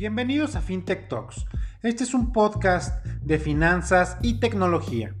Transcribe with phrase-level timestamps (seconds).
[0.00, 1.44] Bienvenidos a FinTech Talks.
[1.82, 5.14] Este es un podcast de finanzas y tecnología.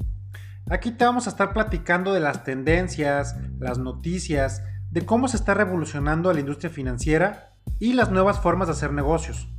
[0.70, 5.52] Aquí te vamos a estar platicando de las tendencias, las noticias, de cómo se está
[5.52, 9.50] revolucionando la industria financiera y las nuevas formas de hacer negocios.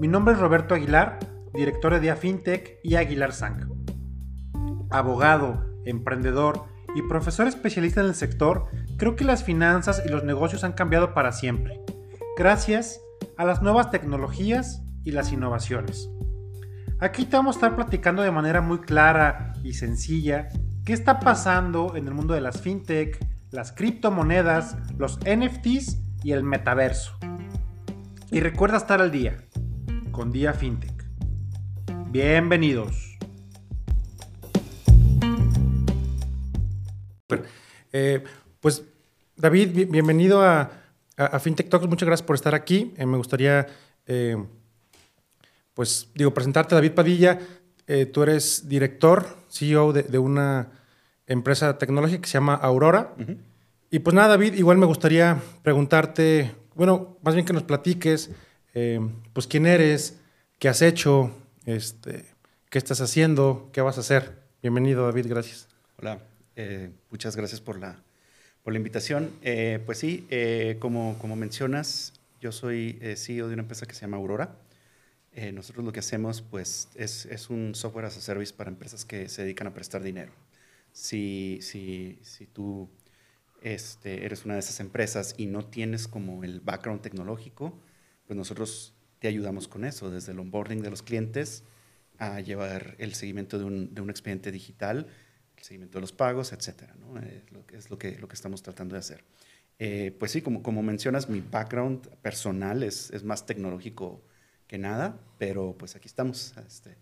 [0.00, 1.20] Mi nombre es Roberto Aguilar,
[1.54, 3.68] director de FinTech y Aguilar Sang.
[4.90, 6.64] Abogado, emprendedor
[6.96, 8.66] y profesor especialista en el sector,
[8.96, 11.80] creo que las finanzas y los negocios han cambiado para siempre.
[12.36, 13.00] Gracias
[13.36, 16.08] a las nuevas tecnologías y las innovaciones.
[17.00, 20.48] Aquí te vamos a estar platicando de manera muy clara y sencilla
[20.84, 23.18] qué está pasando en el mundo de las fintech,
[23.50, 27.18] las criptomonedas, los NFTs y el metaverso.
[28.30, 29.36] Y recuerda estar al día
[30.10, 31.04] con Día Fintech.
[32.10, 33.18] Bienvenidos.
[37.92, 38.24] Eh,
[38.60, 38.84] pues
[39.36, 40.70] David, bienvenido a,
[41.16, 41.86] a, FinTech Talks.
[41.86, 42.92] Muchas gracias por estar aquí.
[42.96, 43.66] Eh, me gustaría,
[44.06, 44.36] eh,
[45.74, 47.38] pues, digo, presentarte, David Padilla.
[48.12, 50.70] tú eres director, CEO de, una
[51.26, 53.14] empresa tecnológica que se llama Aurora.
[53.90, 58.30] Y pues nada, David, igual me gustaría preguntarte, bueno, más bien que nos platiques,
[58.72, 60.18] pues, quién eres,
[60.58, 61.30] qué has hecho,
[61.66, 62.24] este,
[62.70, 64.42] qué estás haciendo, qué vas a hacer.
[64.62, 65.68] Bienvenido, David, gracias.
[65.98, 66.20] Hola,
[67.10, 68.02] muchas gracias por la
[68.64, 69.30] por la invitación.
[69.42, 73.94] Eh, pues sí, eh, como, como mencionas, yo soy eh, CEO de una empresa que
[73.94, 74.58] se llama Aurora.
[75.52, 79.28] nosotros lo que hacemos pues, es, es, un software as a service para empresas que
[79.28, 80.32] se dedican a prestar dinero.
[80.92, 82.88] Si, si, si tú
[83.62, 87.78] este, eres una de esas empresas y no tienes como el background tecnológico,
[88.26, 91.64] pues nosotros te ayudamos con eso, desde el onboarding de los clientes
[92.18, 95.08] a llevar el seguimiento de un, de un expediente digital
[95.64, 96.94] seguimiento de los pagos, etcétera.
[97.00, 97.18] ¿no?
[97.18, 99.24] Es, lo que, es lo que, lo que estamos tratando de hacer.
[99.78, 104.22] Eh, pues sí, como, como mencionas, mi background personal es, es más tecnológico
[104.66, 106.96] que nada, pero pues aquí estamos este,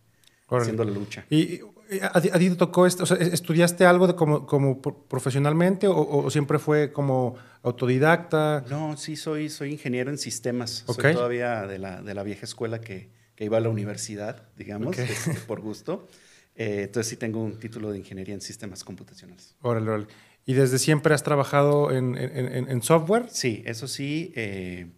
[0.49, 1.27] haciendo la lucha.
[1.29, 1.61] ¿Y,
[2.01, 3.03] a, ti te tocó esto?
[3.03, 8.65] O sea, ¿Estudiaste algo de como, como profesionalmente o, o, siempre fue como autodidacta?
[8.71, 10.85] No, sí, soy, soy ingeniero en sistemas.
[10.87, 14.97] Soy todavía de la, de la vieja escuela que, que iba a la universidad, digamos,
[14.97, 16.09] este, por gusto.
[16.55, 19.57] Eh, entonces sí tengo un título de ingeniería en sistemas computacionales.
[19.63, 20.07] Órale, órale.
[20.45, 23.27] ¿Y desde siempre has trabajado en, en, en software?
[23.31, 24.33] Sí, eso sí.
[24.35, 24.91] Eh,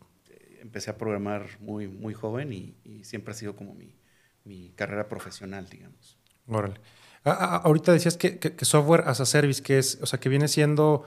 [0.60, 3.94] empecé a programar muy, muy joven y, siempre ha sido como mi,
[4.44, 6.18] mi, carrera profesional, digamos.
[6.48, 6.80] Órale.
[7.24, 11.04] ahorita decías que, que, software as a service, que es, o sea, que viene siendo,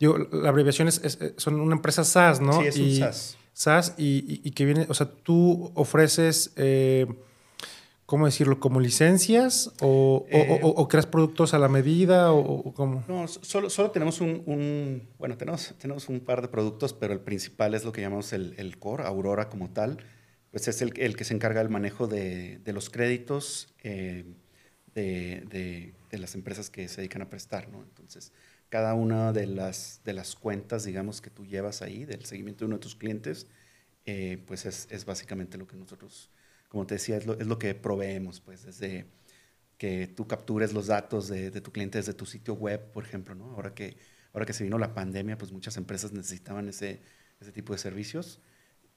[0.00, 2.60] digo, la abreviación es, son una empresa SaaS, ¿no?
[2.62, 3.36] Sí, es un SaaS.
[3.52, 6.52] SaaS y, y, que viene, o sea, tú ofreces...
[6.56, 7.06] Eh,
[8.14, 8.60] ¿cómo decirlo?
[8.60, 13.02] ¿Como licencias o, eh, creas productos a la medida o, cómo?
[13.08, 17.74] No, solo, solo tenemos un, bueno, tenemos, tenemos un par de productos, pero el principal
[17.74, 19.96] es lo que llamamos el, core, Aurora como tal,
[20.52, 24.24] pues es el, que se encarga del manejo de, los créditos eh,
[24.94, 27.82] de, las empresas que se dedican a prestar, ¿no?
[27.82, 28.32] Entonces,
[28.68, 32.66] cada una de las, de las cuentas, digamos, que tú llevas ahí, del seguimiento de
[32.66, 33.48] uno de tus clientes,
[34.06, 36.30] eh, pues es, es básicamente lo que nosotros
[36.74, 39.06] como te decía, es lo, que proveemos, pues, desde
[39.78, 43.52] que tú captures los datos de, tu cliente desde tu sitio web, por ejemplo, ¿no?
[43.52, 43.96] Ahora que,
[44.32, 47.00] ahora que se vino la pandemia, pues muchas empresas necesitaban ese,
[47.40, 48.40] ese tipo de servicios,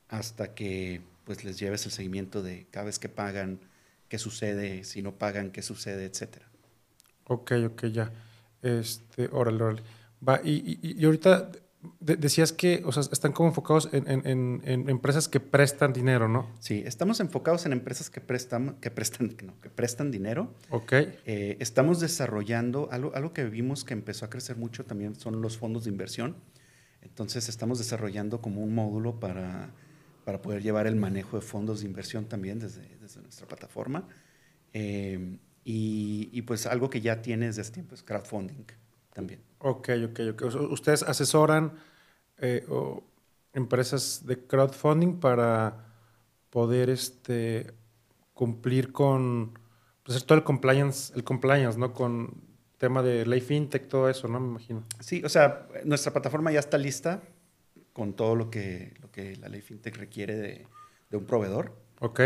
[0.09, 3.59] hasta que pues les lleves el seguimiento de cada vez que pagan,
[4.09, 6.49] qué sucede, si no pagan, qué sucede, etcétera.
[7.25, 8.11] Ok, ok, ya.
[8.63, 9.83] Este, órale, órale.
[10.27, 11.51] Va, y, ahorita
[11.99, 16.49] decías que o sea, están como enfocados en, empresas que prestan dinero, ¿no?
[16.59, 20.53] Sí, estamos enfocados en empresas que prestan, que prestan, que prestan dinero.
[20.69, 20.93] Ok.
[20.93, 25.57] Eh, estamos desarrollando algo, algo que vimos que empezó a crecer mucho también son los
[25.57, 26.35] fondos de inversión.
[27.01, 29.71] Entonces estamos desarrollando como un módulo para,
[30.25, 34.07] para poder llevar el manejo de fondos de inversión también desde, desde nuestra plataforma.
[34.73, 38.65] Eh, y, y, pues algo que ya tiene desde hace tiempo es crowdfunding
[39.17, 39.41] también.
[39.57, 40.69] Ok, ok, ok.
[40.69, 41.73] Ustedes asesoran
[42.37, 42.63] eh,
[43.51, 45.87] empresas de crowdfunding para
[46.51, 47.73] poder este,
[48.35, 49.57] cumplir con
[50.03, 51.93] pues, todo el compliance, el compliance, ¿no?
[51.93, 52.43] Con
[52.77, 54.39] tema de ley fintech, todo eso, ¿no?
[54.39, 54.83] Me imagino.
[54.99, 57.23] Sí, o sea, nuestra plataforma ya está lista
[57.93, 60.67] con todo lo que, lo que la ley fintech requiere de,
[61.09, 61.73] de un proveedor.
[62.01, 62.21] Ok.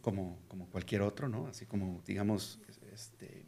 [0.00, 1.46] Como, como cualquier otro, ¿no?
[1.48, 2.58] Así como, digamos,
[2.90, 3.44] este,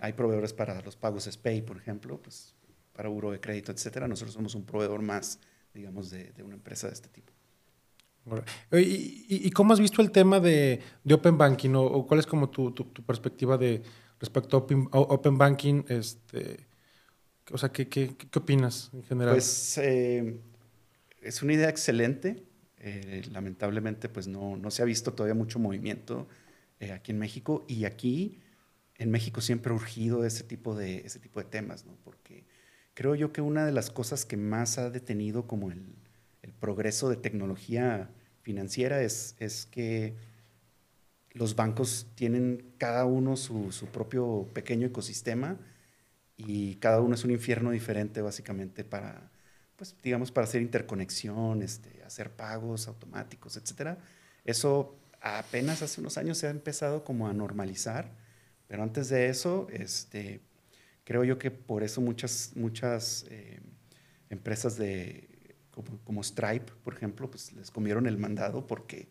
[0.00, 2.54] hay proveedores para los pagos SPAY, por ejemplo, pues
[2.92, 4.08] para buro de crédito, etcétera.
[4.08, 5.38] Nosotros somos un proveedor más,
[5.74, 7.32] digamos, de, una empresa de este tipo.
[8.72, 12.74] ¿Y, cómo has visto el tema de, Open Banking o, cuál es como tu,
[13.06, 13.82] perspectiva de
[14.18, 15.84] respecto a Open, Banking?
[15.88, 16.66] Este,
[17.52, 19.34] o sea, ¿qué, qué, opinas en general?
[19.34, 20.40] Pues eh,
[21.22, 22.42] es una idea excelente.
[22.78, 26.28] Eh, lamentablemente, pues no, no, se ha visto todavía mucho movimiento
[26.78, 28.40] eh, aquí en México y aquí
[28.98, 31.96] en México siempre ha urgido ese tipo de, ese tipo de temas, ¿no?
[32.04, 32.44] Porque
[32.94, 35.96] creo yo que una de las cosas que más ha detenido como el,
[36.42, 38.10] el progreso de tecnología
[38.42, 40.14] financiera es, es que
[41.32, 45.58] los bancos tienen cada uno su, su, propio pequeño ecosistema
[46.36, 49.30] y cada uno es un infierno diferente básicamente para,
[49.76, 53.98] pues digamos, para hacer interconexión, este, hacer pagos automáticos, etc.
[54.44, 58.10] Eso apenas hace unos años se ha empezado como a normalizar,
[58.68, 60.40] pero antes de eso, este,
[61.04, 63.60] creo yo que por eso muchas, muchas eh,
[64.30, 65.28] empresas de,
[65.70, 69.08] como, como, Stripe, por ejemplo, pues les comieron el mandado porque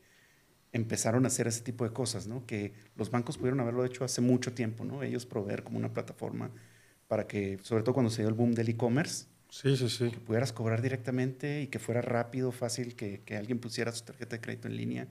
[0.76, 2.46] empezaron a hacer ese tipo de cosas, ¿no?
[2.46, 5.04] Que los bancos pudieron haberlo hecho hace mucho tiempo, ¿no?
[5.04, 6.52] Ellos proveer como una plataforma
[7.08, 10.12] para que, sobre todo cuando se dio el boom del e-commerce, sí, sí, sí.
[10.12, 14.36] que pudieras cobrar directamente y que fuera rápido, fácil, que, que, alguien pusiera su tarjeta
[14.36, 15.08] de crédito en línea.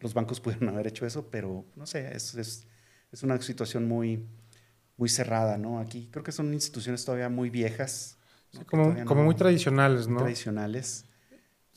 [0.00, 2.66] Los bancos pudieron haber hecho eso, pero no sé, es, es,
[3.16, 4.26] es una situación muy,
[4.98, 5.80] muy cerrada, ¿no?
[5.80, 8.18] Aquí creo que son instituciones todavía muy viejas.
[8.52, 8.92] Sí, como,
[9.24, 10.18] muy tradicionales, ¿no?
[10.18, 11.06] Tradicionales.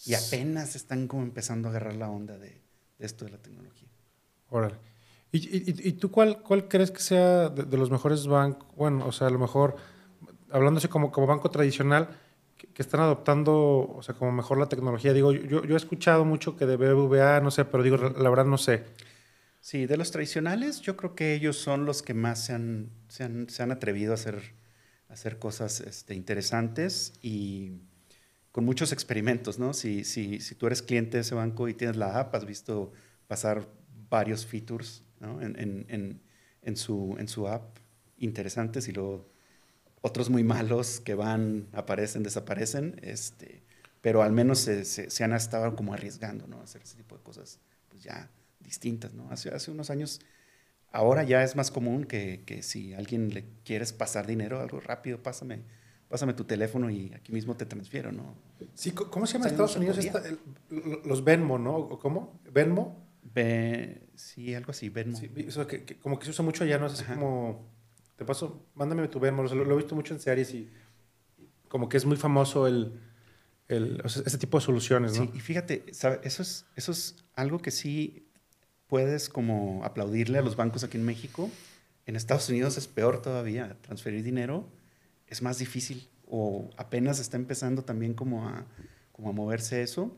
[0.06, 2.62] Y apenas están como empezando a agarrar la onda de,
[2.98, 3.88] de esto de la tecnología.
[4.50, 4.76] Órale.
[5.32, 8.68] ¿Y, y, y tú cuál, cuál crees que sea de, de, los mejores bancos?
[8.76, 9.78] Bueno, o sea, a lo mejor,
[10.52, 12.10] hablándose como, como banco tradicional,
[12.58, 15.14] que, que, están adoptando, o sea, como mejor la tecnología.
[15.14, 18.46] Digo, yo, yo he escuchado mucho que de BBVA, no sé, pero digo, la verdad
[18.46, 18.84] no sé.
[19.62, 23.24] Sí, de los tradicionales, yo creo que ellos son los que más se han, se
[23.24, 24.56] han, se han atrevido a hacer,
[25.10, 27.82] a hacer cosas este, interesantes y
[28.52, 29.74] con muchos experimentos, ¿no?
[29.74, 32.94] Si, si, si tú eres cliente de ese banco y tienes la app, has visto
[33.28, 33.68] pasar
[34.10, 35.42] varios features ¿no?
[35.42, 36.22] en, en, en,
[36.62, 37.78] en, su, en su app
[38.18, 39.30] interesantes y luego
[40.02, 43.64] otros muy malos que van, aparecen, desaparecen, este,
[44.02, 46.62] pero al menos se, se, se han estado como arriesgando, ¿no?
[46.62, 47.60] A hacer ese tipo de cosas,
[47.90, 48.32] pues ya
[48.70, 49.30] distintas, ¿no?
[49.32, 50.22] Hace, hace unos años,
[50.92, 55.22] ahora ya es más común que, que si alguien le quieres pasar dinero, algo rápido,
[55.22, 55.64] pásame,
[56.08, 58.36] pásame tu teléfono y aquí mismo te transfiero, ¿no?
[58.76, 60.40] Sí, ¿cómo se llama en Estados Unidos esta, el,
[61.04, 61.90] los Venmo, ¿no?
[62.00, 62.40] ¿Cómo?
[62.52, 63.08] ¿Venmo?
[63.34, 65.18] Be, sí, algo así, Venmo.
[65.18, 66.86] Sí, eso que, que, como que se usa mucho allá, ¿no?
[66.86, 67.68] Es así como,
[68.16, 70.70] te paso, mándame tu Venmo, lo, lo, he visto mucho en series y
[71.68, 73.00] como que es muy famoso el,
[73.68, 75.24] el o sea, ese tipo de soluciones, ¿no?
[75.24, 76.20] Sí, y fíjate, ¿sabe?
[76.24, 78.29] Eso, es, eso es algo que sí
[78.90, 81.50] puedes como aplaudirle a los bancos aquí en México.
[82.06, 84.68] En Estados Unidos es peor todavía, transferir dinero
[85.30, 88.66] es más difícil o apenas está empezando también como a,
[89.12, 90.16] como a moverse eso,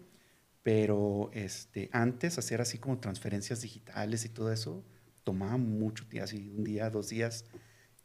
[0.64, 4.84] pero este, antes hacer así como transferencias digitales y todo eso
[5.24, 7.46] tomaba mucho tiempo, así un día, dos días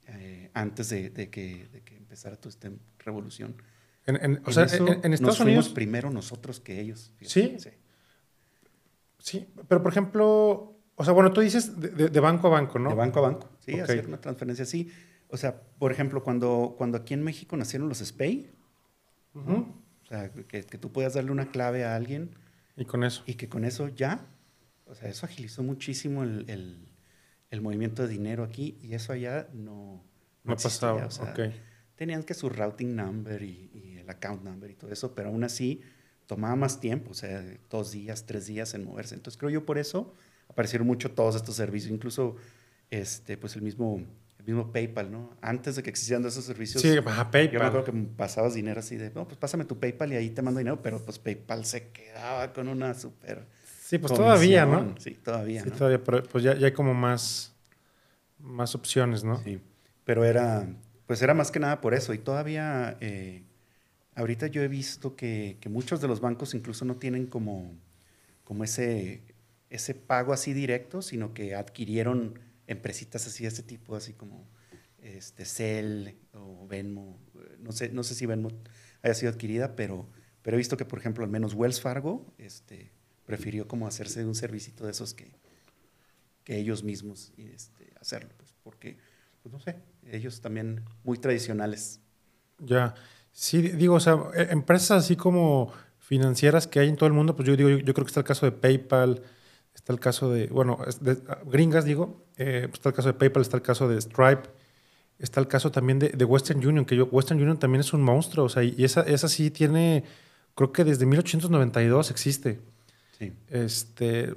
[0.07, 3.57] eh, antes de, de, que, de, que, empezara toda esta revolución.
[4.07, 5.69] En, en, o sea, en, en, Estados nos Unidos.
[5.71, 7.13] primero nosotros que ellos.
[7.23, 7.57] ¿Sí?
[7.59, 7.71] ¿Sí?
[9.27, 12.79] Sí, pero por ejemplo, o sea, bueno, tú dices de, de, de banco a banco,
[12.79, 12.91] ¿no?
[12.91, 13.83] De banco a banco, sí, okay.
[13.83, 14.89] hacer una transferencia así.
[15.27, 18.53] O sea, por ejemplo, cuando, cuando aquí en México nacieron los SPAY,
[19.35, 19.75] uh -huh.
[20.05, 22.37] o sea, que, que, tú puedas darle una clave a alguien.
[22.77, 23.25] Y con eso.
[23.27, 24.25] Y que con eso ya,
[24.85, 26.89] o sea, eso agilizó muchísimo el, el,
[27.51, 30.05] el movimiento de dinero aquí y eso allá no,
[30.45, 31.05] no, no pasaba.
[31.05, 31.61] O sea, okay.
[31.97, 35.43] Tenían que su routing number y, y el account number y todo eso, pero aún
[35.43, 35.83] así
[36.27, 39.15] tomaba más tiempo, o sea, dos días, tres días en moverse.
[39.15, 40.15] Entonces creo yo por eso
[40.49, 42.37] aparecieron mucho todos estos servicios, incluso
[42.91, 44.03] este, pues el mismo,
[44.39, 45.31] el mismo PayPal, ¿no?
[45.41, 46.83] Antes de que existieran esos servicios.
[46.83, 47.53] Sí, baja PayPal.
[47.53, 50.31] Yo me acuerdo que pasabas dinero así de, no, pues pásame tu PayPal y ahí
[50.31, 53.47] te mando dinero, pero pues PayPal se quedaba con una súper.
[53.83, 54.27] Sí, pues comisión.
[54.27, 54.95] todavía, ¿no?
[54.99, 55.63] Sí, todavía.
[55.63, 55.77] Sí, ¿no?
[55.77, 57.55] todavía, pero pues ya, ya hay como más,
[58.41, 59.41] más opciones, ¿no?
[59.43, 59.61] Sí,
[60.05, 60.67] pero era,
[61.07, 62.97] pues era más que nada por eso y todavía.
[63.01, 63.46] Eh,
[64.17, 67.79] ahorita yo he visto que, que, muchos de los bancos incluso no tienen como,
[68.45, 69.23] como ese,
[69.71, 74.49] ese pago así directo, sino que adquirieron empresitas así de este tipo, así como
[74.99, 77.21] este, Cell o Venmo.
[77.61, 78.49] No sé, no sé si Venmo
[79.03, 80.09] haya sido adquirida, pero,
[80.43, 82.91] pero he visto que, por ejemplo, al menos Wells Fargo este,
[83.27, 85.31] prefirió como hacerse un servicito de esos que,
[86.43, 88.97] que ellos mismos este, hacerlo, pues, porque,
[89.43, 89.77] pues no sé,
[90.11, 92.01] ellos también muy tradicionales.
[92.59, 92.95] Ya.
[93.39, 97.47] Sí, digo, o sea, empresas así como financieras que hay en todo el mundo, pues
[97.47, 99.23] yo digo, yo, yo creo que está el caso de PayPal,
[99.75, 103.43] está el caso de, bueno, de, gringas digo, eh, pues está el caso de PayPal,
[103.43, 104.49] está el caso de Stripe,
[105.19, 108.01] está el caso también de, de, Western Union, que yo, Western Union también es un
[108.01, 110.05] monstruo, o sea, y esa, esa sí tiene,
[110.55, 112.61] creo que desde 1892 existe.
[113.19, 113.35] Sí.
[113.51, 114.33] Este,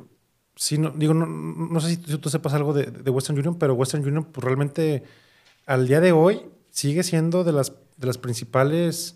[0.58, 3.58] sí, no, digo, no, no sé si tú, tú sepas algo de, de, Western Union,
[3.58, 5.04] pero Western Union, pues realmente
[5.66, 9.16] al día de hoy sigue siendo de las, de las principales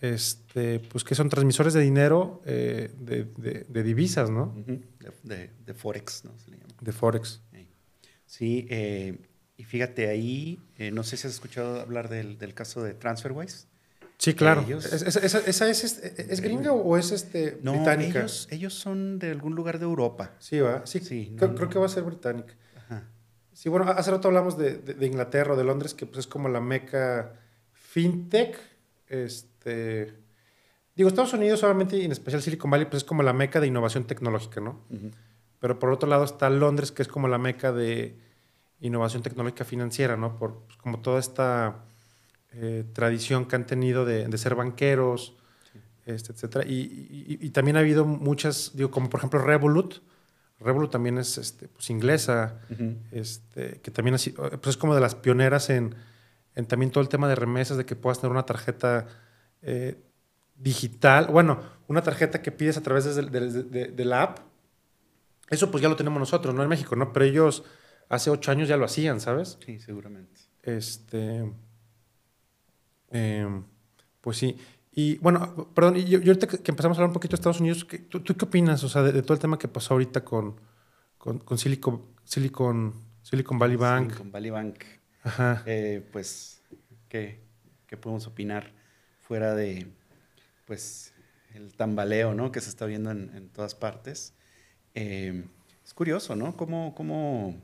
[0.00, 4.54] este, pues que son transmisores de dinero eh, de, de- de divisas, ¿no?
[4.66, 6.38] De, de- de Forex, ¿no?
[6.38, 6.74] Se le llama.
[6.80, 7.42] De Forex.
[8.26, 8.66] Sí.
[8.70, 9.18] Eh,
[9.56, 13.66] y fíjate ahí, eh, no sé si has escuchado hablar del, del caso de TransferWise.
[14.16, 14.62] Sí, claro.
[14.62, 18.20] Ellos- ¿Es- es- ¿Esa, esa es, este- es gringa o es este, No, británica?
[18.20, 20.34] ellos, ellos son de algún lugar de Europa.
[20.38, 20.86] Sí, va.
[20.86, 21.72] Sí, Sí, creo, no, creo no.
[21.72, 22.54] que va a ser británica.
[22.76, 23.08] Ajá.
[23.52, 26.26] Sí, bueno, hace rato hablamos de, de- de Inglaterra o de Londres, que pues es
[26.26, 27.34] como la meca
[27.94, 28.58] fintech.
[29.08, 30.14] Este,
[30.94, 33.66] digo, Estados Unidos, obviamente, y en especial Silicon Valley, pues es como la meca de
[33.66, 34.80] innovación tecnológica, ¿no?
[35.58, 38.16] Pero por otro lado está Londres, que es como la meca de
[38.80, 40.36] innovación tecnológica financiera, ¿no?
[40.36, 41.84] Por pues, como toda esta
[42.52, 45.34] eh, tradición que han tenido de, de ser banqueros,
[46.06, 46.64] este, etcétera.
[46.66, 49.96] Y, y- y también ha habido muchas, digo, como por ejemplo Revolut.
[50.60, 52.60] Revolut también es este, pues, inglesa,
[53.12, 55.94] este, que también ha sido- pues es como de las pioneras en,
[56.54, 59.06] en también todo el tema de remesas, de que puedas tener una tarjeta
[59.62, 60.02] eh,
[60.56, 64.38] digital, bueno, una tarjeta que pides a través de, de- de la app.
[65.48, 66.62] Eso pues ya lo tenemos nosotros, ¿no?
[66.62, 67.12] En México, ¿no?
[67.12, 67.64] Pero ellos
[68.08, 69.58] hace ocho años ya lo hacían, ¿sabes?
[69.64, 70.40] Sí, seguramente.
[70.62, 71.50] Este.
[73.10, 73.64] em,
[74.20, 74.56] pues sí.
[74.92, 77.40] Y bueno, perdón, y, yo- y ahorita que, que empezamos a hablar un poquito de
[77.40, 78.82] Estados Unidos, ¿qué- ¿tú, tú qué opinas?
[78.84, 80.60] O sea, de, de todo el tema que pasó ahorita con,
[81.18, 84.08] con, con Silicon, Silicon, Silicon Valley Bank.
[84.10, 84.84] Silicon Valley Bank.
[85.22, 85.62] Ajá.
[85.66, 86.62] Eh, pues,
[87.08, 87.40] ¿qué,
[87.86, 88.72] qué podemos opinar
[89.18, 89.86] fuera de,
[90.66, 91.12] pues,
[91.54, 92.52] el tambaleo, ¿no?
[92.52, 94.34] Que se está viendo en, todas partes.
[94.94, 95.44] Eh,
[95.84, 96.56] es curioso, ¿no?
[96.56, 97.60] Cómo, cómo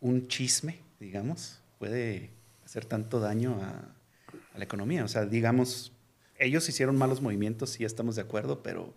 [0.00, 2.30] un chisme, digamos, puede
[2.64, 3.94] hacer tanto daño a,
[4.54, 5.04] a la economía.
[5.04, 5.92] O sea, digamos,
[6.38, 8.94] ellos hicieron malos movimientos, sí estamos de acuerdo, pero,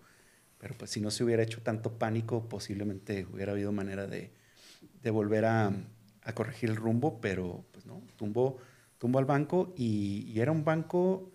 [0.57, 4.31] pero pues si no se hubiera hecho tanto pánico, posiblemente hubiera habido manera de,
[5.01, 5.74] de volver a,
[6.31, 8.57] a corregir el rumbo, pero pues no, tumbó,
[8.97, 11.31] tumbó al banco y, y era un banco,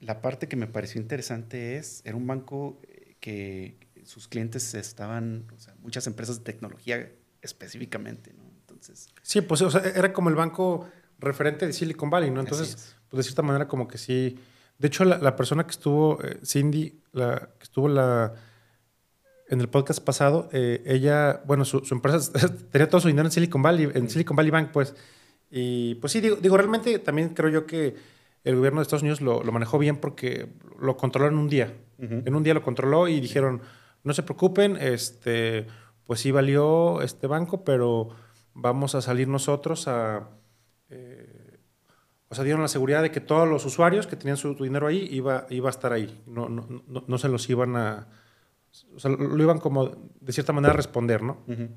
[0.00, 5.46] la parte que me pareció interesante es, era un banco eh, que sus clientes estaban,
[5.54, 8.44] o sea, muchas empresas de tecnología específicamente, ¿no?
[8.60, 12.40] Entonces, Sí, pues o sea, era como el banco referente de Silicon Valley, ¿no?
[12.40, 12.96] Entonces, es.
[13.08, 14.38] pues de cierta manera como que sí.
[14.78, 18.34] De hecho, la, la persona que estuvo, eh, Cindy, la que estuvo la,
[19.48, 22.32] en el podcast pasado, eh, ella, bueno, su, su empresa
[22.70, 24.94] tenía todo su dinero en Silicon Valley, en Silicon Valley Bank, pues.
[25.50, 27.94] Y pues sí, digo, digo, realmente también creo yo que
[28.44, 31.74] el gobierno de Estados Unidos lo, lo manejó bien porque lo controló en un día.
[31.98, 33.60] En un día lo controló y dijeron,
[34.04, 35.66] no se preocupen, este,
[36.04, 38.10] pues sí valió este banco, pero
[38.54, 40.28] vamos a salir nosotros a...
[40.90, 41.58] eh,
[42.28, 44.86] o sea, dieron la seguridad de que todos los usuarios que tenían su, su dinero
[44.86, 46.22] ahí iba, iba a estar ahí.
[46.26, 48.06] No, no, no, no se los iban a...
[48.94, 49.86] O sea, lo iban como
[50.20, 51.38] de cierta manera a responder, ¿no?
[51.46, 51.68] Ujú.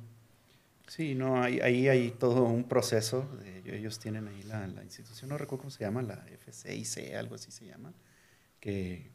[0.88, 3.28] Sí, no, ahí, ahí hay todo un proceso.
[3.40, 7.36] de- ellos tienen ahí la, la institución, no recuerdo cómo se llama, la FCIC, algo
[7.36, 7.94] así se llama,
[8.60, 9.12] que,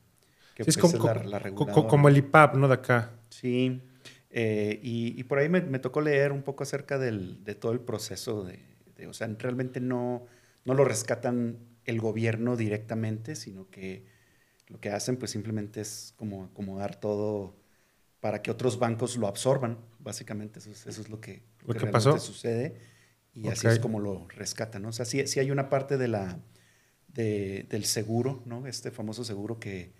[0.54, 1.88] que Sí, es pues, como, es la, como- la co- reguladora.
[1.88, 2.68] como el IPAP, ¿no?
[2.68, 3.12] De acá.
[3.30, 3.82] Sí,
[4.30, 7.72] eh, y, y por ahí me, me tocó leer un poco acerca del, de todo
[7.72, 8.60] el proceso de,
[8.96, 10.26] de- o sea, realmente no,
[10.64, 14.06] no lo rescatan el gobierno directamente, sino que
[14.68, 17.56] lo que hacen pues simplemente es como acomodar todo
[18.26, 21.78] para que otros bancos lo absorban, básicamente eso es, eso es lo que, Lo que
[21.78, 22.18] realmente pasó.
[22.18, 22.74] sucede
[23.32, 24.88] y así es como lo rescatan, ¿no?
[24.88, 26.40] O sea, sí, sí hay una parte de la,
[27.06, 28.66] de- del seguro, ¿no?
[28.66, 29.92] Este famoso seguro que,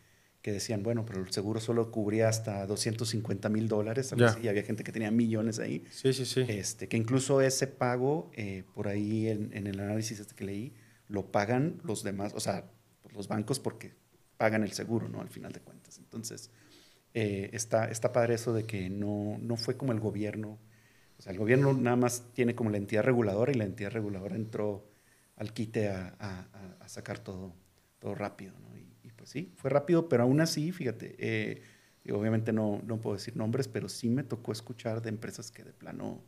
[0.42, 4.64] que decían, bueno, pero el seguro solo cubría hasta 250 mil dólares, así, y había
[4.64, 5.84] gente que tenía millones ahí.
[5.92, 6.44] Sí, sí, sí.
[6.48, 10.74] Este, que incluso ese pago, eh, por ahí en, en el análisis este que leí,
[11.06, 12.64] lo pagan los demás, o sea,
[13.14, 13.94] los bancos porque
[14.36, 15.20] pagan el seguro, ¿no?
[15.20, 15.98] Al final de cuentas.
[15.98, 16.50] Entonces,
[17.16, 20.60] eh, está, está padre eso de que no, no fue como el gobierno,
[21.18, 24.36] o sea, el gobierno nada más tiene como la entidad reguladora y la entidad reguladora
[24.36, 24.86] entró
[25.36, 27.54] al quite a, a- a- sacar todo,
[28.00, 28.76] todo rápido, ¿no?
[28.78, 31.62] Y, y pues sí, fue rápido, pero aún así, fíjate, eh,
[32.12, 35.72] obviamente no, no puedo decir nombres, pero sí me tocó escuchar de empresas que de
[35.74, 36.22] plano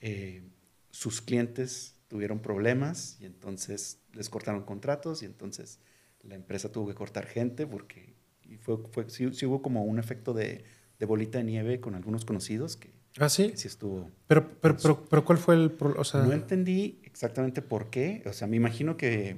[0.00, 0.42] eh,
[0.90, 5.78] sus clientes tuvieron problemas y entonces les cortaron contratos y entonces
[6.22, 8.11] la empresa tuvo que cortar gente porque
[8.52, 10.64] y fue, fue- sí, sí hubo como un efecto de,
[10.98, 13.50] de bolita de nieve con algunos conocidos que, ¿Ah, sí?
[13.50, 14.10] que sí estuvo.
[14.26, 15.76] Pero, pero, pero, pero ¿cuál fue el...
[15.80, 19.36] O sea, No entendí exactamente por qué, o sea, me imagino que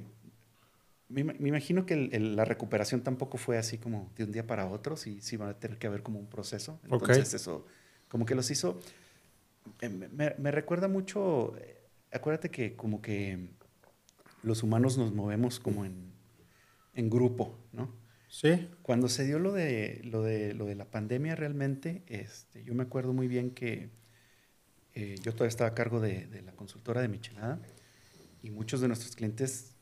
[1.07, 4.31] me, ima- me imagino que el- el- la recuperación tampoco fue así como de un
[4.31, 6.79] día para otro, sí, sí va a tener que haber como un proceso.
[6.83, 7.65] Entonces eso
[8.09, 8.79] como que los hizo,
[9.81, 11.77] eh, me, me- me recuerda mucho, eh,
[12.11, 13.49] acuérdate que como que
[14.43, 16.11] los humanos nos movemos como en,
[16.93, 17.89] en grupo, ¿no?
[18.41, 18.69] Sí.
[18.81, 22.83] Cuando se dio lo de, lo de, lo de la pandemia realmente, este, yo me
[22.83, 23.89] acuerdo muy bien que
[24.93, 27.59] eh, yo todavía estaba a cargo de, de la consultora de Michelada
[28.41, 29.75] y muchos de nuestros clientes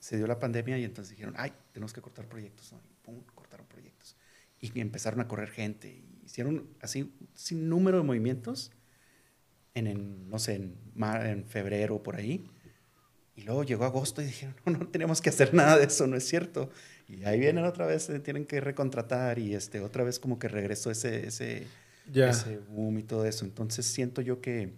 [0.00, 2.72] se dio la pandemia y entonces dijeron, ay, tenemos que cortar proyectos.
[2.72, 2.80] ¿no?
[2.90, 4.16] Y pum, cortaron proyectos.
[4.60, 5.88] Y empezaron a correr gente.
[5.88, 8.72] Y hicieron así sin número de movimientos
[9.74, 12.50] en, en no sé, en, mar, en febrero por ahí.
[13.36, 16.16] Y luego llegó agosto y dijeron, no, no tenemos que hacer nada de eso, no
[16.16, 16.70] es cierto.
[17.10, 20.48] Y ahí vienen otra vez, eh, tienen que recontratar y este, otra vez como que
[20.48, 21.66] regresó ese, ese,
[22.12, 22.30] Ya.
[22.30, 23.44] ese boom y todo eso.
[23.44, 24.72] Entonces siento yo que,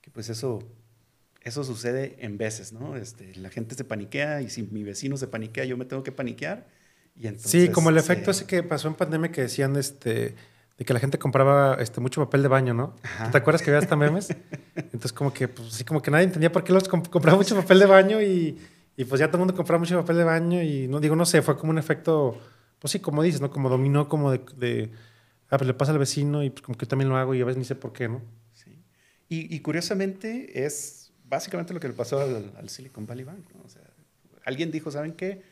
[0.00, 0.62] que pues eso,
[1.42, 2.96] eso sucede en veces, ¿no?
[2.96, 6.12] Este, la gente se paniquea y si mi vecino se paniquea, yo me tengo que
[6.12, 6.66] paniquear.
[7.14, 10.34] Y entonces, sí, como el efecto eh, ese que pasó en pandemia que decían este,
[10.78, 12.94] de que la gente compraba este, mucho papel de baño, ¿no?
[13.02, 13.30] Ajá.
[13.30, 14.28] ¿Te acuerdas que había hasta memes?
[14.76, 17.56] Entonces, como que, pues sí, como que nadie entendía por qué los comp- compraba mucho
[17.56, 18.56] papel de baño y,
[18.98, 21.24] y pues ya todo el mundo compraba mucho papel de baño y no digo, no
[21.24, 22.36] sé, fue como un efecto,
[22.80, 23.48] pues sí, como dices, ¿no?
[23.48, 24.90] Como dominó, como de,
[25.50, 27.40] ah, pues le pasa al vecino y pues como que yo también lo hago y
[27.40, 28.20] a veces ni sé por qué, ¿no?
[28.54, 28.82] Sí.
[29.28, 33.48] Y, curiosamente es básicamente lo que le pasó al, Silicon Valley Bank.
[33.54, 33.62] ¿no?
[33.64, 33.82] O sea,
[34.44, 35.42] alguien dijo, ¿saben qué?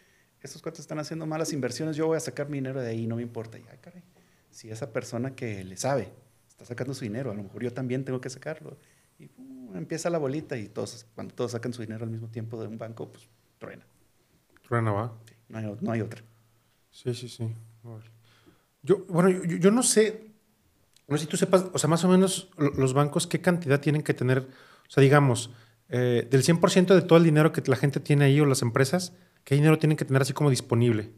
[0.42, 3.14] Estos cuates están haciendo malas inversiones, yo voy a sacar mi dinero de ahí, no
[3.14, 3.58] me importa.
[3.58, 4.02] Y, ay, caray,
[4.50, 6.08] si esa persona que le sabe
[6.48, 8.76] está sacando su dinero, a lo mejor yo también tengo que sacarlo.
[9.20, 12.60] Y pum, empieza la bolita y todos, cuando todos sacan su dinero al mismo tiempo
[12.60, 13.86] de un banco, pues truena.
[14.66, 15.12] Truena, va.
[15.28, 16.22] Sí, no, hay, no hay otra.
[16.90, 17.44] Sí, sí, sí.
[18.82, 20.30] Yo, bueno, yo, yo no sé,
[21.08, 23.80] no sé si tú sepas, o sea, más o menos lo- los bancos, ¿qué cantidad
[23.80, 24.38] tienen que tener?
[24.40, 25.50] O sea, digamos,
[25.88, 29.12] eh, del 100% de todo el dinero que la gente tiene ahí o las empresas,
[29.44, 31.10] ¿qué dinero tienen que tener así como disponible?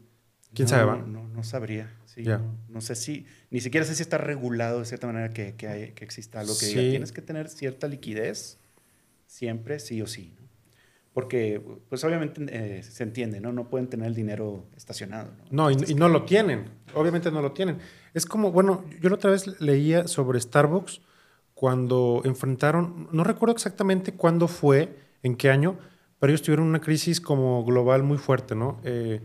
[0.53, 0.97] ¿Quién no, sabe, va?
[0.97, 1.95] No, no sabría.
[2.05, 5.53] Sí, no, no sé si, ni siquiera sé si está regulado de cierta manera que,
[5.55, 6.89] que, hay- que exista algo que diga, Sí.
[6.89, 8.57] tienes que tener cierta liquidez
[9.27, 10.33] siempre, sí o sí.
[10.39, 10.48] ¿no?
[11.13, 13.51] Porque, pues obviamente eh, se entiende, ¿no?
[13.51, 15.31] No pueden tener el dinero estacionado.
[15.51, 15.69] ¿no?
[15.69, 16.65] No, y, no lo tienen.
[16.93, 17.79] Obviamente no lo tienen.
[18.13, 21.01] Es como, bueno, yo la otra vez leía sobre Starbucks
[21.53, 25.77] cuando enfrentaron, no recuerdo exactamente cuándo fue, en qué año,
[26.19, 28.79] pero ellos tuvieron una crisis como global muy fuerte, ¿no?
[28.83, 29.21] Eh,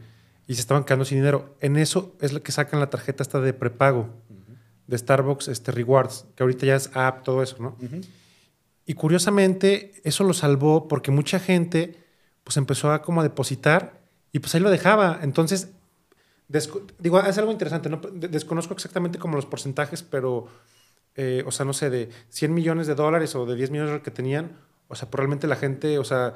[0.47, 1.55] y se estaban quedando sin dinero.
[1.61, 4.11] En eso es lo que sacan la tarjeta esta de prepago
[4.87, 7.77] de Starbucks, este Rewards, que ahorita ya es app, todo eso, ¿no?
[7.81, 8.01] ujú.
[8.87, 11.97] Y curiosamente, eso lo salvó porque mucha gente
[12.45, 15.21] pues empezó a como depositar y pues ahí lo dejaba.
[15.23, 15.71] Entonces,
[16.99, 17.99] digo, es algo interesante, ¿no?
[18.13, 20.47] De- Desconozco exactamente como los porcentajes, pero,
[21.17, 23.93] eh, o sea, no sé, de 100 millones de dólares o de 10 millones de
[23.93, 24.57] dólares que tenían,
[24.89, 26.35] o sea, probablemente la gente, o sea,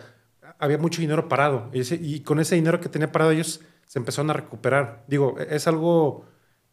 [0.59, 1.71] había mucho dinero parado.
[1.73, 5.05] Y, con ese dinero que tenía parado ellos se empezaron a recuperar.
[5.09, 6.27] Digo, es algo,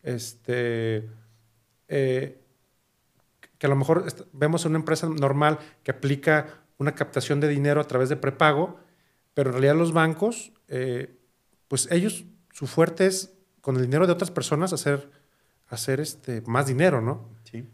[0.04, 1.10] este,
[1.88, 2.42] eh,
[3.66, 7.88] que a lo mejor vemos una empresa normal que aplica una captación de dinero a
[7.88, 8.78] través de prepago,
[9.34, 11.18] pero en realidad los bancos, eh,
[11.68, 15.10] pues ellos, su fuerte es con el dinero de otras personas hacer,
[15.68, 17.28] hacer este, más dinero, ¿no?
[17.44, 17.68] Sí.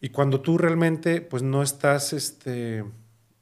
[0.00, 2.84] Y cuando tú realmente, pues no estás, este,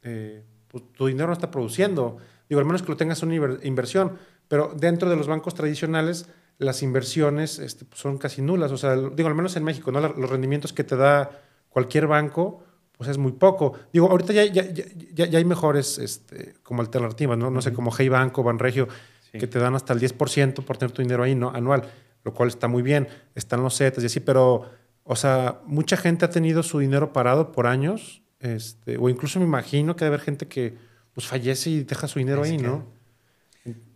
[0.02, 2.16] eh, pues, tu dinero no está produciendo.
[2.48, 4.16] Digo, al menos que lo tengas una inver- inversión,
[4.48, 6.26] pero dentro de los bancos tradicionales,
[6.56, 8.72] las inversiones este, pues, son casi nulas.
[8.72, 10.00] O sea, digo, al menos en México, ¿no?
[10.00, 11.38] Los rendimientos que te da
[11.72, 12.62] cualquier banco,
[12.96, 13.72] pues es muy poco.
[13.92, 17.50] Digo, ahorita ya, ya, ya, ya- hay mejores este, como alternativas, ¿no?
[17.50, 18.88] No sé, como Hey Banco, Banregio,
[19.32, 19.38] Sí.
[19.38, 21.50] que te dan hasta el 10% por tener tu dinero ahí, ¿no?
[21.50, 21.82] Anual,
[22.22, 23.08] lo cual está muy bien.
[23.34, 24.70] Están los CETES y así, pero,
[25.04, 29.46] o sea, mucha gente ha tenido su dinero parado por años, este, o incluso me
[29.46, 30.76] imagino que debe haber gente que
[31.14, 32.58] pues fallece y deja su dinero Ahí.
[32.58, 32.84] ¿no?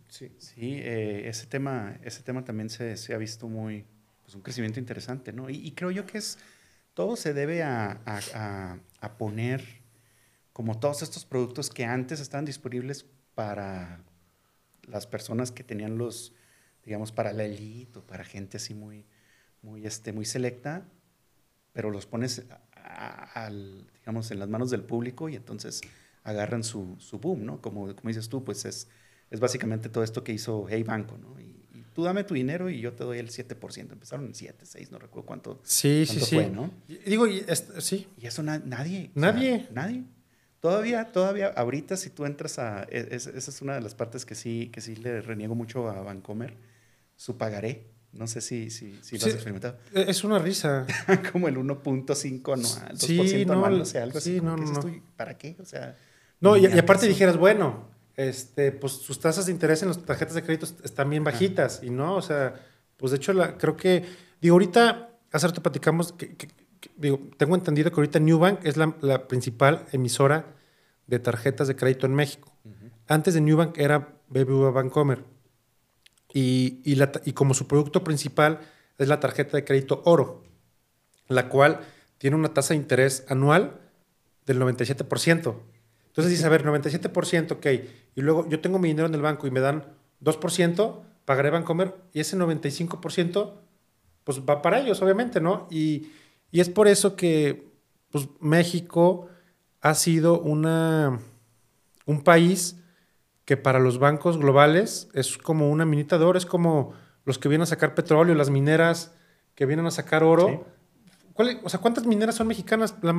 [0.09, 0.33] Sí.
[0.39, 3.85] Sí, eh, ese, tema, ese tema también se, se ha visto muy,
[4.23, 5.51] pues un crecimiento interesante, ¿no?
[5.51, 6.39] Y, y creo yo que es,
[6.97, 9.63] todo se debe a, a- poner
[10.53, 14.03] como todos estos productos que antes estaban disponibles para
[14.89, 16.35] las personas que tenían los,
[16.85, 19.07] digamos, para la elite o para gente así muy,
[19.63, 20.89] muy, este, muy selecta,
[21.73, 22.47] pero los pones,
[24.01, 25.81] digamos, en las manos del público y entonces
[26.25, 27.61] agarran su, su boom, ¿no?
[27.61, 28.89] Como, como dices tú, pues es,
[29.31, 31.37] es básicamente todo esto que hizo Hey Banco, ¿no?
[31.97, 33.91] Tú dame tu dinero y yo te doy el 7%.
[33.93, 36.35] Empezaron en 7, 6, no recuerdo cuánto, Sí, sí, cuánto sí.
[36.37, 36.71] fue, ¿no?
[36.89, 38.07] Y- Digo, y es- sí.
[38.19, 39.11] Y eso na- nadie.
[39.17, 39.61] o Nadie.
[39.61, 40.05] sea, nadie.
[40.61, 42.83] Todavía, todavía, ahorita si tú entras a...
[42.91, 45.89] e- es- esa es una de las partes que sí, que sí le reniego mucho
[45.89, 46.55] a Vancomer.
[47.17, 47.87] Su pagaré.
[48.13, 49.29] No sé si, si, si lo Sí.
[49.31, 49.79] has experimentado.
[49.95, 50.87] E- Es una risa.
[51.33, 54.35] Como el 1.5 anual, 2% Sí, no, anual, no sé, algo así.
[54.35, 54.81] sí, como no, no, no.
[54.81, 55.57] tú, ¿Para qué?
[55.61, 55.97] O sea...
[56.41, 60.35] No, y, y aparte dijeras, bueno, este, pues sus tasas de interés en las tarjetas
[60.35, 61.81] de crédito est- están bien bajitas.
[61.83, 62.55] Y no, o sea,
[62.97, 64.05] pues de hecho, la, creo que,
[64.41, 66.49] digo, ahorita, hace rato platicamos, que, que-
[66.81, 70.47] que- digo, tengo entendido que ahorita Newbank es la, la principal emisora
[71.07, 72.53] de tarjetas de crédito en México.
[73.09, 75.23] Antes de Newbank era BBVA Bancomer.
[76.33, 78.61] Y, y, la ta- y como su producto principal
[78.99, 80.43] es la tarjeta de crédito Oro,
[81.29, 81.81] la cual
[82.19, 83.79] tiene una tasa de interés anual
[84.47, 85.55] del 97%.
[86.17, 87.67] Entonces dices, a ver, 97%, ok,
[88.15, 89.85] y luego yo tengo mi dinero en el banco y me dan
[90.23, 93.53] 2%, pagaré Bancomer, y ese 95%,
[94.25, 95.69] pues va para ellos, obviamente, ¿no?
[95.71, 96.11] Y,
[96.51, 97.69] y es por eso que
[98.11, 99.29] pues, México
[99.83, 101.21] ha sido una,
[102.07, 102.77] un país
[103.45, 106.95] que para los bancos globales es como una minita de oro, es como
[107.27, 109.15] los que vienen a sacar petróleo, las mineras
[109.55, 110.65] que vienen a sacar oro.
[111.63, 112.95] O sea, ¿cuántas mineras son mexicanas?
[113.03, 113.15] La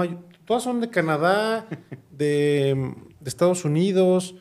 [0.46, 1.68] todas son de Canadá,
[2.12, 2.94] de,
[3.26, 4.36] Estados Unidos.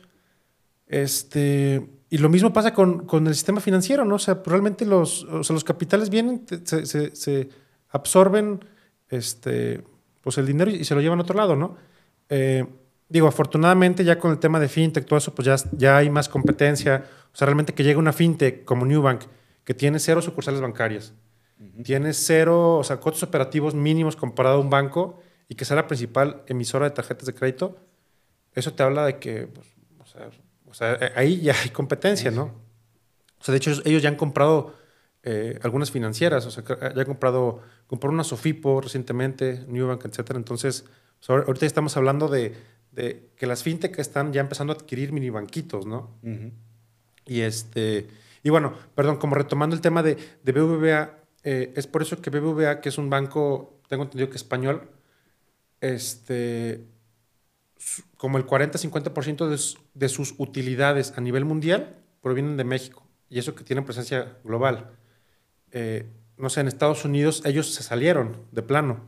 [0.87, 4.15] Este, y lo mismo pasa con, el sistema financiero, ¿no?
[4.15, 7.49] O sea, realmente los, los capitales vienen, se,
[7.89, 8.63] absorben
[9.09, 9.83] este,
[10.21, 11.75] pues el dinero y se lo llevan a otro lado, ¿no?
[12.29, 12.65] Eh,
[13.09, 16.29] digo, afortunadamente ya con el tema de fintech, todo eso, pues ya, ya hay más
[16.29, 17.05] competencia.
[17.33, 19.21] O sea, realmente que llegue una fintech como Newbank,
[19.63, 21.13] que tiene cero sucursales bancarias,
[21.83, 25.87] tiene cero, o sea, costos operativos mínimos comparado a un banco y que sea la
[25.87, 27.77] principal emisora de tarjetas de crédito,
[28.53, 29.67] eso te habla de que, pues,
[30.65, 32.53] o, sea, eh, ahí ya hay competencia, ¿no?
[33.39, 34.75] O sea, de hecho, ellos ya han comprado
[35.23, 40.37] eh, algunas financieras, o sea, ya han comprado, compró una Sofipo recientemente, Newbank, etcétera.
[40.37, 40.85] Entonces,
[41.27, 42.55] ahorita estamos hablando de,
[42.91, 46.11] de, que las fintech están ya empezando a adquirir mini banquitos, ¿no?
[47.25, 48.07] Y este
[48.47, 51.17] y bueno, perdón, como retomando el tema de, de BBVA,
[51.49, 54.89] eh, es por eso que BBVA, que es un banco, tengo entendido que español,
[55.79, 56.83] este,
[58.17, 59.57] como el 40-50% de,
[59.93, 64.91] de, sus utilidades a nivel mundial provienen de México, y eso que tiene presencia global.
[65.71, 66.05] Eh,
[66.35, 69.05] no sé, en Estados Unidos ellos se salieron de plano,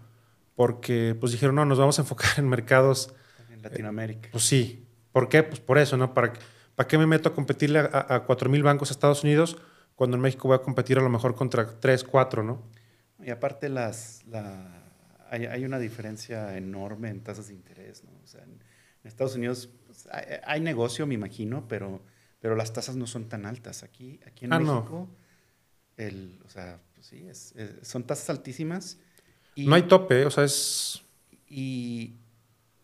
[0.56, 3.14] porque pues dijeron, no, nos vamos a enfocar en mercados...
[3.52, 4.30] En Latinoamérica.
[4.32, 4.86] pues sí.
[5.12, 5.44] ¿Por qué?
[5.44, 6.14] Pues por eso, ¿no?
[6.14, 6.32] Para
[6.80, 9.58] ¿Para qué me meto a competirle a, a, 4.000 bancos a Estados Unidos
[10.00, 12.64] cuando en México voy a competir a lo mejor contra 3, 4, ¿no?
[13.22, 14.24] Y aparte las,
[15.30, 18.12] hay, una diferencia enorme en tasas de interés, ¿no?
[18.24, 18.62] O sea, en,
[19.04, 20.08] Estados Unidos pues,
[20.46, 22.02] hay, negocio, me imagino, pero,
[22.40, 23.84] pero las tasas no son tan altas.
[23.84, 25.10] Aquí, aquí en ah, México,
[25.98, 27.28] el, o sea, pues sí,
[27.82, 29.00] son tasas altísimas.
[29.54, 31.04] Y, no hay tope, o sea, es...
[31.50, 32.16] Y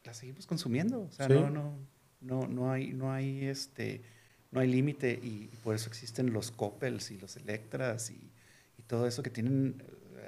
[0.03, 1.77] las seguimos consumiendo, o sea, no, no
[2.25, 4.01] no, no hay, no hay este,
[4.55, 8.31] no hay límite y, por eso existen los Coppels y los Electras y,
[8.87, 9.81] todo eso que tienen,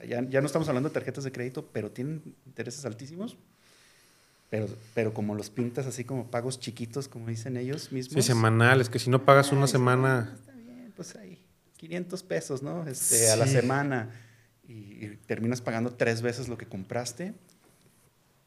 [0.08, 3.38] ya, ya, no estamos hablando de tarjetas de crédito, pero tienen intereses altísimos.
[4.50, 8.16] Pero, pero como los pintas así como pagos chiquitos, como dicen ellos mismos.
[8.16, 10.34] Sí, semanales, que si no pagas una semana...
[10.34, 11.40] Está bien, pues ahí,
[11.76, 12.88] 500 pesos, ¿no?
[12.88, 14.10] Este, A la semana.
[14.68, 17.36] Y, y, terminas pagando tres veces lo que compraste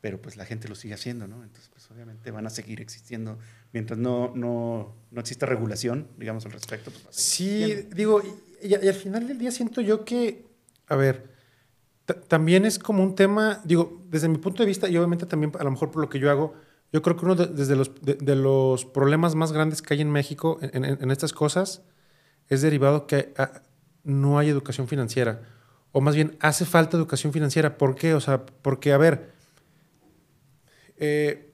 [0.01, 1.43] pero pues la gente lo sigue haciendo, ¿no?
[1.43, 3.39] Entonces, pues obviamente van a seguir existiendo
[3.73, 6.91] mientras no, no, no exista regulación, digamos, al respecto.
[6.91, 8.23] Pues, sí, digo,
[8.63, 10.47] y, al final del día siento yo que,
[10.89, 11.31] a ver,
[12.29, 15.65] también es como un tema, digo, desde mi punto de vista, y obviamente también a
[15.65, 16.55] lo mejor por lo que yo hago,
[16.93, 20.11] yo creo que uno de, desde los, de, los problemas más grandes que hay en
[20.11, 21.83] México en, en, estas cosas
[22.49, 23.63] es derivado que ah,
[24.03, 25.43] no hay educación financiera,
[25.93, 27.79] o más bien hace falta educación financiera.
[27.79, 28.15] ¿Por qué?
[28.15, 29.33] O sea, porque, a ver,
[30.97, 31.50] eh,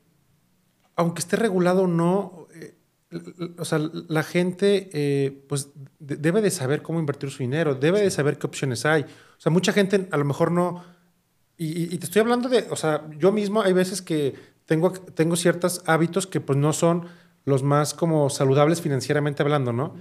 [0.96, 2.74] aunque esté regulado o no, eh,
[3.58, 3.78] o sea,
[4.08, 8.46] la gente eh, pues debe de saber cómo invertir su dinero, debe de saber qué
[8.46, 9.02] opciones hay.
[9.02, 10.84] O sea, mucha gente a lo mejor no...
[11.58, 14.34] Y, te estoy hablando de, o sea, yo mismo hay veces que
[14.66, 17.06] tengo, tengo ciertos hábitos que pues no son
[17.46, 19.94] los más como saludables financieramente hablando, ¿no?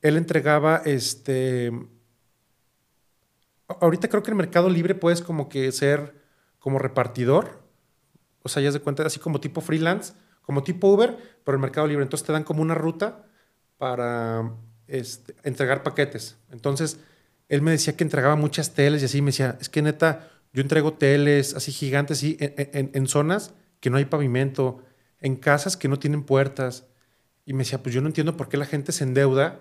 [0.00, 1.72] él entregaba este...
[3.68, 6.14] Ahorita creo que en Mercado Libre puedes como que ser
[6.58, 7.65] como repartidor.
[8.46, 11.86] O sea, ya se cuenta, así como tipo freelance, como tipo Uber, pero en Mercado
[11.86, 12.04] Libre.
[12.04, 13.26] Entonces te dan como una ruta
[13.76, 14.54] para
[14.86, 16.36] este, entregar paquetes.
[16.50, 16.98] Entonces,
[17.48, 20.62] él me decía que entregaba muchas teles y así me decía, es que neta, yo
[20.62, 24.82] entrego teles así gigantes, así, en, zonas que no hay pavimento,
[25.20, 26.86] en casas que no tienen puertas.
[27.44, 29.60] Y me decía, pues yo no entiendo por qué la gente se endeuda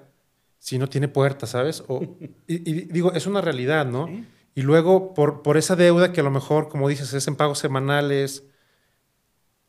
[0.60, 1.84] si no tiene puertas, ¿sabes?
[1.88, 2.02] O,
[2.48, 4.08] y, digo, es una realidad, ¿no?
[4.56, 7.60] Y luego, por, por esa deuda que a lo mejor, como dices, es en pagos
[7.60, 8.46] semanales,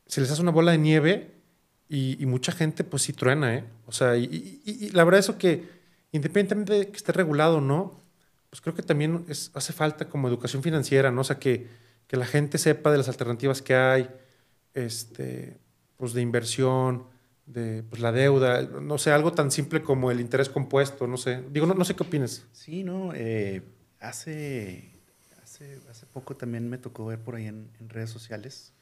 [0.07, 1.37] se les hace una bola de nieve
[1.89, 3.65] y, mucha gente, pues sí truena, ¿eh?
[3.87, 5.69] O sea, y, la verdad es que,
[6.13, 8.01] independientemente de que esté regulado o no,
[8.51, 11.21] pues creo que también es, hace falta como educación financiera, ¿no?
[11.21, 11.69] O sea, que,
[12.09, 14.09] que la gente sepa de las alternativas que hay,
[14.75, 15.59] este,
[15.97, 17.05] pues de inversión,
[17.47, 21.43] de pues, la deuda, no sé, algo tan simple como el interés compuesto, no sé.
[21.51, 22.45] Digo, no, no sé qué opinas.
[22.53, 23.63] Sí, no, eh,
[24.01, 24.91] hace,
[25.43, 28.73] hace, hace, poco también me tocó ver por ahí en, en redes sociales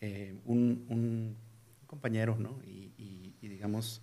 [0.00, 1.36] eh, un, un
[1.86, 2.60] compañero, ¿no?
[2.64, 2.92] Y,
[3.40, 4.02] y, digamos,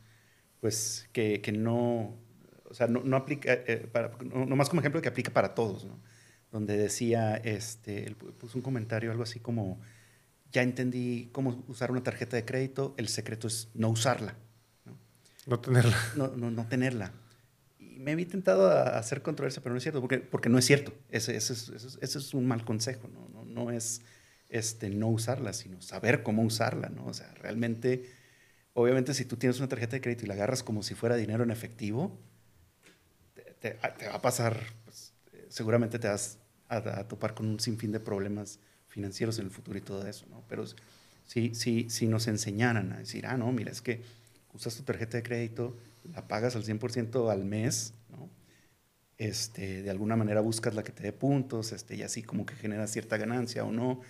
[0.59, 2.17] pues que, que, no,
[2.65, 5.85] o sea, no, no aplica, eh, para, no, más como ejemplo que aplica para todos,
[5.85, 5.99] ¿no?
[6.51, 9.79] Donde decía, este, él puso un comentario, algo así como,
[10.51, 14.35] ya entendí cómo usar una tarjeta de crédito, el secreto es no usarla.
[14.85, 14.97] No,
[15.45, 15.97] no tenerla.
[16.15, 17.11] No, no, no, tenerla.
[17.79, 20.93] Y me había intentado hacer controversia, pero no es cierto, porque, porque no es cierto.
[21.09, 23.29] Ese, ese, ese, ese es un mal consejo, ¿no?
[23.29, 24.01] No, no es
[24.55, 27.05] este, no usarla, sino saber cómo usarla, ¿no?
[27.07, 28.09] O sea, realmente,
[28.73, 31.43] obviamente si tú tienes una tarjeta de crédito y la agarras como si fuera dinero
[31.43, 32.17] en efectivo,
[33.59, 35.13] te, va a pasar, pues,
[35.49, 36.39] seguramente te vas
[36.69, 40.45] a, topar con un sinfín de problemas financieros en el futuro y todo eso, ¿no?
[40.47, 40.65] Pero
[41.25, 44.03] si, si, si nos enseñaran a decir, ah, no, mira, es que
[44.53, 45.75] usas tu tarjeta de crédito,
[46.13, 48.29] la pagas al 100% al mes, ¿no?
[49.17, 52.55] Este, de alguna manera buscas la que te dé puntos, este, y así como que
[52.55, 54.01] genera cierta ganancia o no,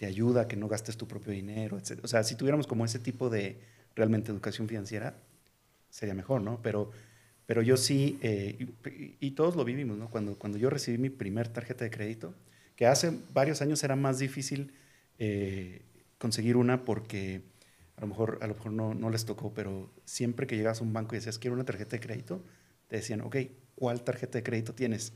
[0.00, 2.00] te ayuda que no gastes tu propio dinero, etc.
[2.02, 3.60] O sea, si tuviéramos como ese tipo de
[3.94, 5.14] realmente educación financiera,
[5.90, 6.62] sería mejor, ¿no?
[6.62, 6.90] Pero,
[7.44, 8.66] pero yo sí, eh,
[9.20, 10.08] y, todos lo vivimos, ¿no?
[10.08, 12.34] Cuando, cuando yo recibí mi primer tarjeta de crédito,
[12.76, 14.72] que hace varios años era más difícil
[15.18, 15.82] eh,
[16.16, 17.42] conseguir una porque
[17.96, 20.82] a lo mejor, a lo mejor no, no les tocó, pero siempre que llegas a
[20.82, 22.42] un banco y decías, quiero una tarjeta de crédito,
[22.88, 23.36] te decían, ok,
[23.74, 25.12] ¿cuál tarjeta de crédito tienes?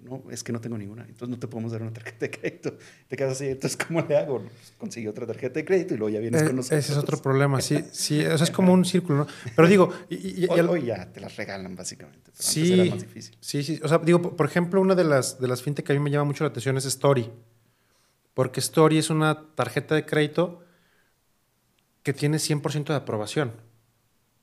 [0.00, 2.76] No, es que no tengo ninguna, entonces no te podemos dar una tarjeta de crédito.
[3.08, 4.40] Te quedas así, entonces, ¿cómo le hago?
[4.40, 6.78] Pues conseguí otra tarjeta de crédito y luego ya vienes eh, con nosotros.
[6.84, 9.26] Ese es otro problema, sí, sí, o sea, es como un círculo, ¿no?
[9.56, 9.92] Pero digo...
[10.10, 13.36] Y, hoy, ya te las regalan, básicamente, sí, era más difícil.
[13.40, 15.94] Sí, sí, o sea, digo, por ejemplo, una de las, de las fintech que a
[15.94, 17.30] mí me llama mucho la atención es Story,
[18.34, 20.64] porque Story es una tarjeta de crédito
[22.02, 23.52] que tiene 100% de aprobación.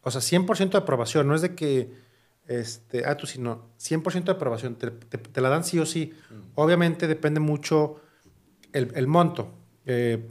[0.01, 2.08] O sea, 100% de aprobación, no es de que
[2.49, 3.69] este, ah, tú sí, no.
[3.77, 4.75] 100% de aprobación.
[4.75, 6.13] Te, la dan sí o sí.
[6.55, 8.01] Obviamente depende mucho
[8.73, 9.53] el, monto.
[9.85, 10.27] Eh,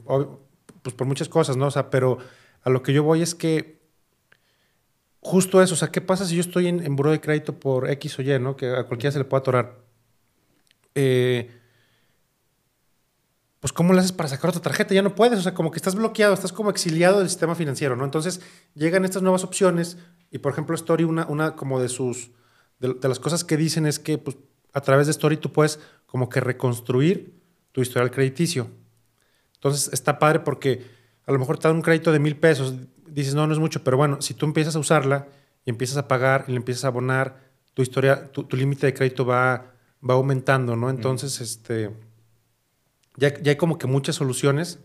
[0.82, 1.68] pues por muchas cosas, ¿no?
[1.68, 2.18] O sea, pero
[2.64, 3.78] a lo que yo voy es que
[5.20, 5.74] justo eso.
[5.74, 8.22] O sea, ¿qué pasa si yo estoy en, en buro de crédito por X o
[8.22, 8.56] Y, ¿no?
[8.56, 9.78] Que a cualquiera se le puede atorar.
[10.96, 11.57] Eh,
[13.60, 14.94] pues ¿cómo le haces para sacar otra tarjeta?
[14.94, 17.96] Ya no puedes, o sea, como que estás bloqueado, estás como exiliado del sistema financiero,
[17.96, 18.04] ¿no?
[18.04, 18.40] Entonces
[18.74, 19.98] llegan estas nuevas opciones
[20.30, 22.30] y, por ejemplo, Story, una, una como de sus,
[22.78, 24.36] de, las cosas que dicen es que pues,
[24.72, 27.42] a través de Story tú puedes como que reconstruir
[27.72, 28.70] tu historial crediticio.
[29.54, 30.86] Entonces está padre porque
[31.26, 32.74] a lo mejor te dan un crédito de mil pesos,
[33.06, 35.26] dices, no, no es mucho, pero bueno, si tú empiezas a usarla
[35.64, 39.26] y empiezas a pagar y le empiezas a abonar, tu historia, tu, límite de crédito
[39.26, 39.72] va,
[40.08, 40.90] va aumentando, ¿no?
[40.90, 41.90] Entonces, este
[43.18, 44.78] ya, hay como que muchas soluciones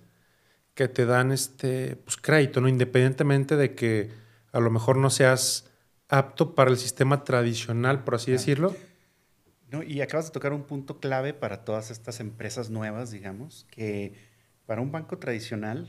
[0.73, 2.67] que te dan este pues, crédito, ¿no?
[2.67, 4.11] Independientemente de que
[4.51, 5.69] a lo mejor no seas
[6.09, 8.75] apto para el sistema tradicional, por así decirlo.
[9.69, 14.13] No, y acabas de tocar un punto clave para todas estas empresas nuevas, digamos, que
[14.65, 15.87] para un banco tradicional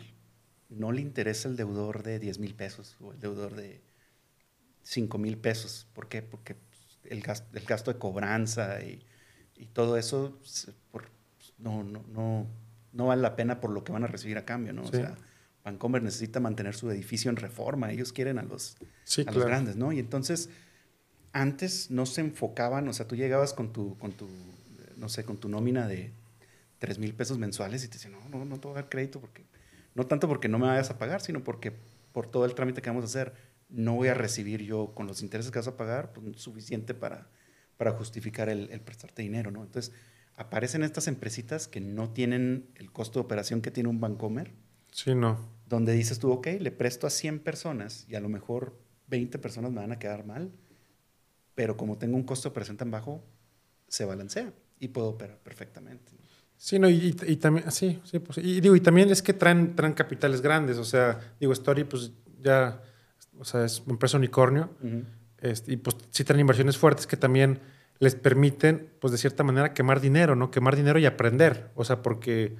[0.68, 3.82] no le interesa el deudor de 10 mil pesos o el deudor de
[4.82, 5.86] 5 mil pesos.
[5.92, 6.22] ¿Por qué?
[6.22, 6.56] Porque
[7.04, 9.04] el gasto, el gasto de cobranza y,
[9.56, 10.38] y todo eso,
[11.58, 12.46] no, no, no,
[12.92, 14.82] no vale la pena por lo que van a recibir a cambio, ¿no?
[14.82, 15.16] O sea,
[15.64, 18.76] Vancomer necesita mantener su edificio en reforma, ellos quieren a los,
[19.26, 19.92] a los grandes, ¿no?
[19.92, 20.50] Y entonces,
[21.32, 24.28] antes no se enfocaban, o sea, tú llegabas con tu, con tu
[24.96, 26.12] no sé, con tu nómina de
[26.78, 29.20] 3 mil pesos mensuales y te decían, no, no, no te voy a dar crédito
[29.20, 29.44] porque,
[29.94, 31.72] no tanto porque no me vayas a pagar, sino porque
[32.12, 33.34] por todo el trámite que vamos a hacer,
[33.68, 37.28] no voy a recibir yo con los intereses que vas a pagar, pues, suficiente para,
[37.76, 39.62] para justificar el, el prestarte dinero, ¿no?
[39.62, 39.92] Entonces,
[40.36, 44.52] aparecen estas empresitas que no tienen el costo de operación que tiene un Bancomer.
[44.92, 45.38] Sí, no.
[45.66, 49.70] Donde dices tú, ok, le presto a 100 personas y a lo mejor 20 personas
[49.70, 50.52] me van a quedar mal,
[51.54, 53.24] pero como tengo un costo de operación tan bajo,
[53.88, 56.12] se balancea y puedo operar perfectamente.
[56.56, 59.92] Sí, no, y, también, sí, sí, pues, y digo, y también es que traen, traen
[59.92, 62.80] capitales grandes, o sea, digo, Story, pues ya,
[63.38, 64.70] o sea, es una empresa unicornio,
[65.38, 67.60] este, y pues sí traen inversiones fuertes que también
[67.98, 70.50] les permiten, pues de cierta manera, quemar dinero, ¿no?
[70.50, 72.56] Quemar dinero y aprender, o sea, porque,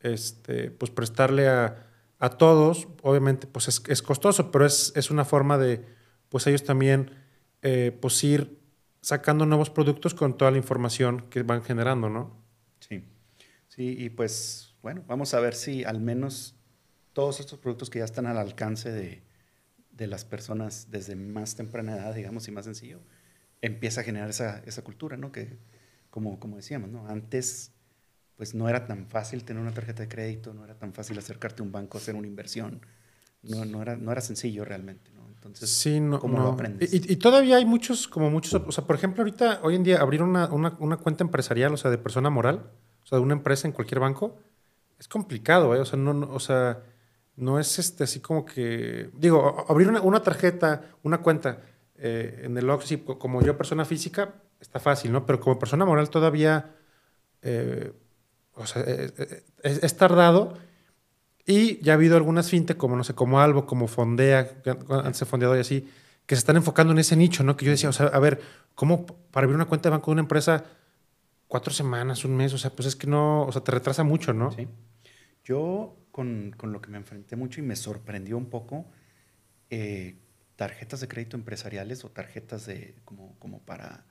[0.00, 1.86] este, pues prestarle a,
[2.18, 5.84] a todos, obviamente, pues es, es costoso, pero es, es, una forma de,
[6.28, 7.10] pues ellos también,
[7.62, 8.58] eh, pues ir
[9.00, 12.36] sacando nuevos productos con toda la información que van generando, ¿no?
[12.80, 13.04] Sí,
[13.68, 16.56] sí, y pues, bueno, vamos a ver si al menos
[17.12, 19.22] todos estos productos que ya están al alcance de,
[19.92, 23.00] de las personas desde más temprana edad, digamos, y más sencillo,
[23.64, 25.32] empieza a generar esa, esa cultura, ¿no?
[25.32, 25.58] Que,
[26.10, 27.06] como, como decíamos, ¿no?
[27.08, 27.72] Antes,
[28.36, 31.62] pues no era tan fácil tener una tarjeta de crédito, no era tan fácil acercarte
[31.62, 32.82] a un banco, hacer una inversión.
[33.42, 35.26] No, no, era, no era sencillo realmente, ¿no?
[35.28, 36.92] Entonces, sí, no, ¿cómo lo aprendes?
[36.92, 39.98] Y, y, todavía hay muchos, como muchos, o sea, por ejemplo, ahorita, hoy en día,
[39.98, 42.70] abrir una, una, una, cuenta empresarial, o sea, de persona moral,
[43.02, 44.38] o sea, de una empresa en cualquier banco,
[44.98, 45.80] es complicado, ¿eh?
[45.80, 46.82] O sea, no, no o sea,
[47.36, 51.60] no es este, así como que, digo, abrir una, una tarjeta, una cuenta
[51.96, 55.26] eh, en el Oxy, como yo persona física, está fácil, ¿no?
[55.26, 56.74] Pero como persona moral todavía,
[57.42, 57.92] eh,
[58.54, 60.54] o sea, eh, es, tardado.
[61.46, 64.50] Y ya ha habido algunas fintech, como no sé, como Albo, como Fondea,
[64.88, 65.88] antes de Fondeado y así,
[66.26, 67.56] que se están enfocando en ese nicho, ¿no?
[67.56, 68.40] Que yo decía, o sea, a ver,
[68.74, 70.64] ¿cómo para abrir una cuenta de banco de una empresa
[71.46, 72.54] cuatro semanas, un mes?
[72.54, 74.52] O sea, pues es que no, o sea, te retrasa mucho, ¿no?
[74.52, 74.66] Sí.
[75.44, 78.86] Yo con, con lo que me enfrenté mucho y me sorprendió un poco,
[79.68, 80.16] eh,
[80.56, 84.06] tarjetas de crédito empresariales o tarjetas de, como, como para,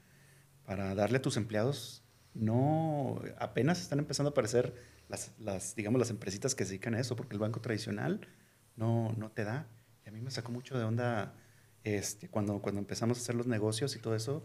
[0.66, 2.04] para darle a tus empleados,
[2.34, 4.76] no, apenas están empezando a aparecer
[5.08, 8.28] las, las, digamos, las empresitas que se dedican a eso, porque el banco tradicional
[8.76, 9.68] no, no te da.
[10.06, 11.36] Y a mí me sacó mucho de onda
[11.84, 14.44] este, cuando, cuando empezamos a hacer los negocios y todo eso,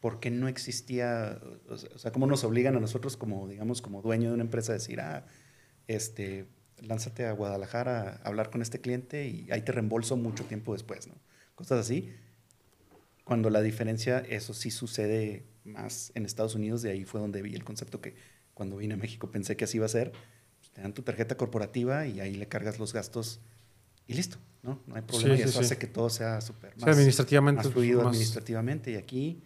[0.00, 4.28] ¿por qué no existía, o sea, cómo nos obligan a nosotros como, digamos, como dueño
[4.30, 5.26] de una empresa a decir, ah,
[5.86, 6.48] este,
[6.82, 11.06] lánzate a Guadalajara a hablar con este cliente y ahí te reembolso mucho tiempo después,
[11.06, 11.14] ¿no?
[11.54, 12.12] Cosas así.
[13.24, 17.54] Cuando la diferencia, eso sí sucede más en Estados Unidos, de ahí fue donde vi
[17.54, 18.16] el concepto que
[18.54, 20.12] cuando vine a México pensé que así iba a ser.
[20.58, 23.40] Pues, te dan tu tarjeta corporativa y ahí le cargas los gastos
[24.06, 24.80] y listo, ¿no?
[24.86, 28.90] No hay problema y eso hace que todo sea súper más, administrativamente, más fluido administrativamente.
[28.90, 29.42] Y aquí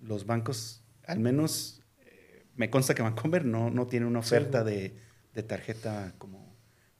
[0.00, 4.96] los bancos, al menos eh, me consta que Bancomer no, no tiene una oferta de,
[5.34, 6.41] de tarjeta como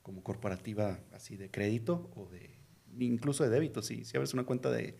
[0.03, 2.59] como corporativa así de crédito o de
[2.99, 3.81] incluso de débito.
[3.81, 4.97] Si, si abres una cuenta de,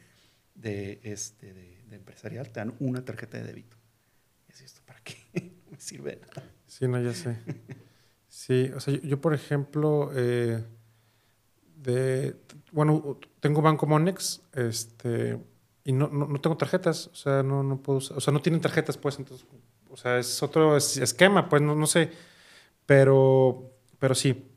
[0.55, 3.77] de, este, de, empresarial, te dan una tarjeta de débito.
[4.47, 5.15] ¿Es esto para qué?
[5.65, 6.49] no me sirve de nada.
[6.65, 7.37] Sí, no, ya sé.
[8.27, 10.63] Sí, o sea, yo, por ejemplo, eh,
[11.75, 12.35] de,
[12.71, 15.37] bueno, tengo Banco Monex, este,
[15.83, 18.97] y no, no, tengo tarjetas, o sea, no, no puedo, o sea, no tienen tarjetas,
[18.97, 19.45] pues, entonces,
[19.87, 22.09] o sea, es otro esquema, pues, no, no sé,
[22.87, 24.52] pero, pero sí,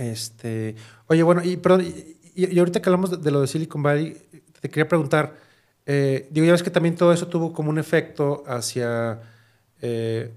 [0.00, 0.76] este,
[1.08, 1.84] oye, bueno, y, perdón,
[2.34, 4.16] y, ahorita que hablamos de, lo de Silicon Valley,
[4.60, 5.36] te quería preguntar,
[5.84, 9.20] eh, digo, ya ves que también todo eso tuvo como un efecto hacia,
[9.82, 10.32] eh,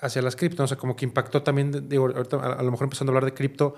[0.00, 3.12] hacia las cripto, o sea, como que impactó también, digo, ahorita a, lo mejor empezando
[3.12, 3.76] a hablar de cripto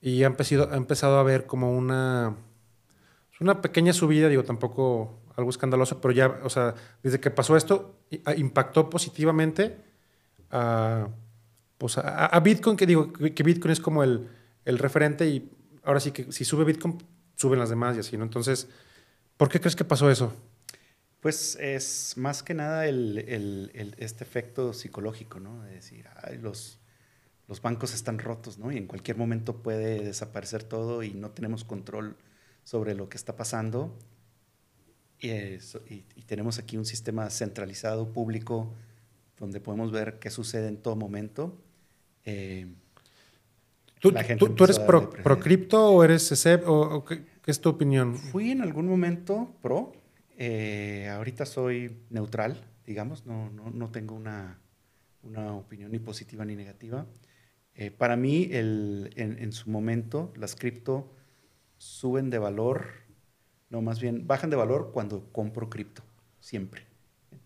[0.00, 2.36] y ha empezado, ha empezado a haber como una,
[3.40, 7.96] una pequeña subida, digo, tampoco algo escandaloso, pero ya, o sea, desde que pasó esto,
[8.36, 9.76] impactó positivamente
[10.52, 11.08] a
[11.78, 14.28] pues a, Bitcoin, que digo que Bitcoin es como el,
[14.64, 15.52] el, referente y
[15.84, 16.98] ahora sí que si sube Bitcoin,
[17.36, 18.24] suben las demás y así, ¿no?
[18.24, 18.68] Entonces,
[19.36, 20.34] ¿por qué crees que pasó eso?
[21.20, 25.62] Pues es más que nada el, el, este efecto psicológico, ¿no?
[25.62, 26.80] De decir, ay, los,
[27.46, 28.72] los bancos están rotos, ¿no?
[28.72, 32.16] Y en cualquier momento puede desaparecer todo y no tenemos control
[32.64, 33.96] sobre lo que está pasando.
[35.20, 38.74] Y, y, y tenemos aquí un sistema centralizado, público,
[39.38, 41.56] donde podemos ver qué sucede en todo momento
[42.28, 42.66] eh,
[44.00, 45.10] ¿Tú, tú, eres pro,
[45.40, 48.14] cripto o eres CEP o, qué, es tu opinión?
[48.16, 49.92] Fui en algún momento pro.
[50.36, 53.26] Eh, ahorita soy neutral, digamos.
[53.26, 54.60] No, no, no tengo una,
[55.22, 57.06] una, opinión ni positiva ni negativa.
[57.74, 61.12] Eh, para mí, el, en, en, su momento, las cripto
[61.78, 62.86] suben de valor,
[63.70, 66.02] no, más bien bajan de valor cuando compro cripto,
[66.40, 66.87] siempre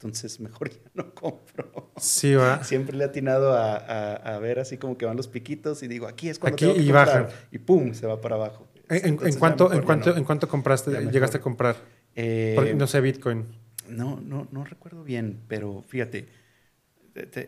[0.03, 1.92] entonces mejor ya no compro.
[1.96, 2.64] Sí, va.
[2.64, 6.09] Siempre le he atinado a, a, ver así como que van los piquitos y digo,
[6.09, 7.28] aquí es cuando aquí tengo que y baja.
[7.50, 8.66] Y pum, se va para abajo.
[8.88, 11.76] ¿En, en cuánto, en, cuánto, ¿En cuánto compraste, llegaste a comprar?
[12.14, 13.46] Eh, no sé, Bitcoin.
[13.88, 16.28] No, no, no recuerdo bien, pero fíjate,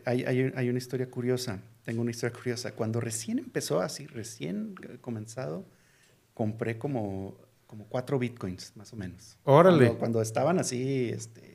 [0.04, 1.60] hay, hay, hay, una historia curiosa.
[1.84, 2.72] Tengo una historia curiosa.
[2.72, 5.66] Cuando recién empezó, así, recién comenzado,
[6.32, 7.36] compré como,
[7.66, 9.36] como cuatro bitcoins, más o menos.
[9.44, 9.94] Órale.
[9.94, 11.53] Cuando, estaban así, este,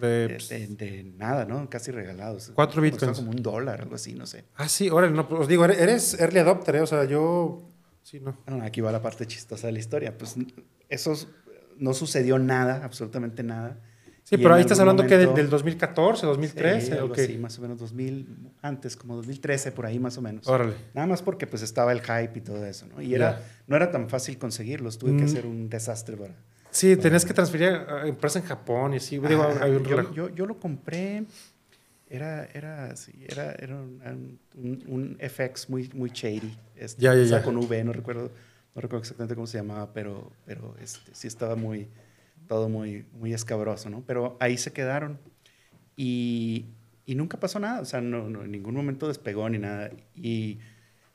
[0.00, 0.38] de,
[0.76, 1.68] de, nada, ¿no?
[1.70, 2.52] Casi regalados.
[2.54, 3.18] Cuatro bitcoins.
[3.18, 4.44] Como un dólar, algo así, no sé.
[4.56, 5.14] Ah, sí, órale.
[5.14, 6.80] No, pues os digo, eres early adopter, ¿eh?
[6.80, 7.70] O sea, yo...
[8.02, 8.36] Sí, no.
[8.62, 10.16] Aquí va la parte chistosa de la historia.
[10.18, 10.36] Pues
[10.88, 11.14] eso
[11.78, 13.80] no sucedió nada, absolutamente nada
[14.24, 18.26] Sí, pero ahí estás hablando que del, 2014, 2013, sí, Sí, más o menos 2000,
[18.62, 20.48] antes, como 2013, por ahí más o menos.
[20.48, 20.74] Órale.
[20.94, 23.02] Nada más porque pues estaba el hype y todo eso, ¿no?
[23.02, 25.26] Y era, no era tan fácil conseguirlos, tuve que mm.
[25.26, 26.34] hacer un desastre para...
[26.74, 29.18] Sí, tenías que transferir a empresa en Japón y así.
[29.18, 31.24] Digo, un yo, yo, yo, lo compré,
[32.08, 36.58] era, era, sí, era, era un, un, FX muy, muy shady.
[36.74, 37.42] Este, ya, ya, ya.
[37.42, 38.32] con V, no recuerdo,
[38.74, 41.88] no recuerdo exactamente cómo se llamaba, pero, pero este, sí estaba muy
[42.48, 44.02] todo muy, muy escabroso, ¿no?
[44.04, 45.20] Pero ahí se quedaron
[45.96, 46.66] y,
[47.06, 49.90] y nunca pasó nada, o sea, no, en ningún momento despegó ni nada.
[50.16, 50.58] Y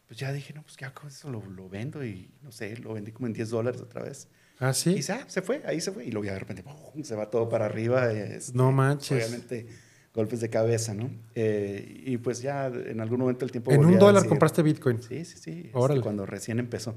[0.08, 2.94] pues ya dije, no, pues ya con eso lo, lo, vendo y no sé, lo
[2.94, 4.30] vendí como en 10 dólares otra vez.
[4.60, 4.92] Ah, sí.
[4.92, 6.06] Y ya, se fue, ahí se fue.
[6.06, 6.64] Y luego ya de repente
[7.04, 8.12] se va todo para arriba.
[8.12, 9.26] Este, no manches.
[9.26, 9.68] Obviamente
[10.14, 11.10] golpes de cabeza, ¿no?
[11.36, 13.72] Eh, y pues ya en algún momento el tiempo...
[13.72, 15.02] ¿En un dólar compraste Bitcoin?
[15.02, 15.72] Sí, sí, sí.
[15.74, 16.96] Este, cuando recién empezó.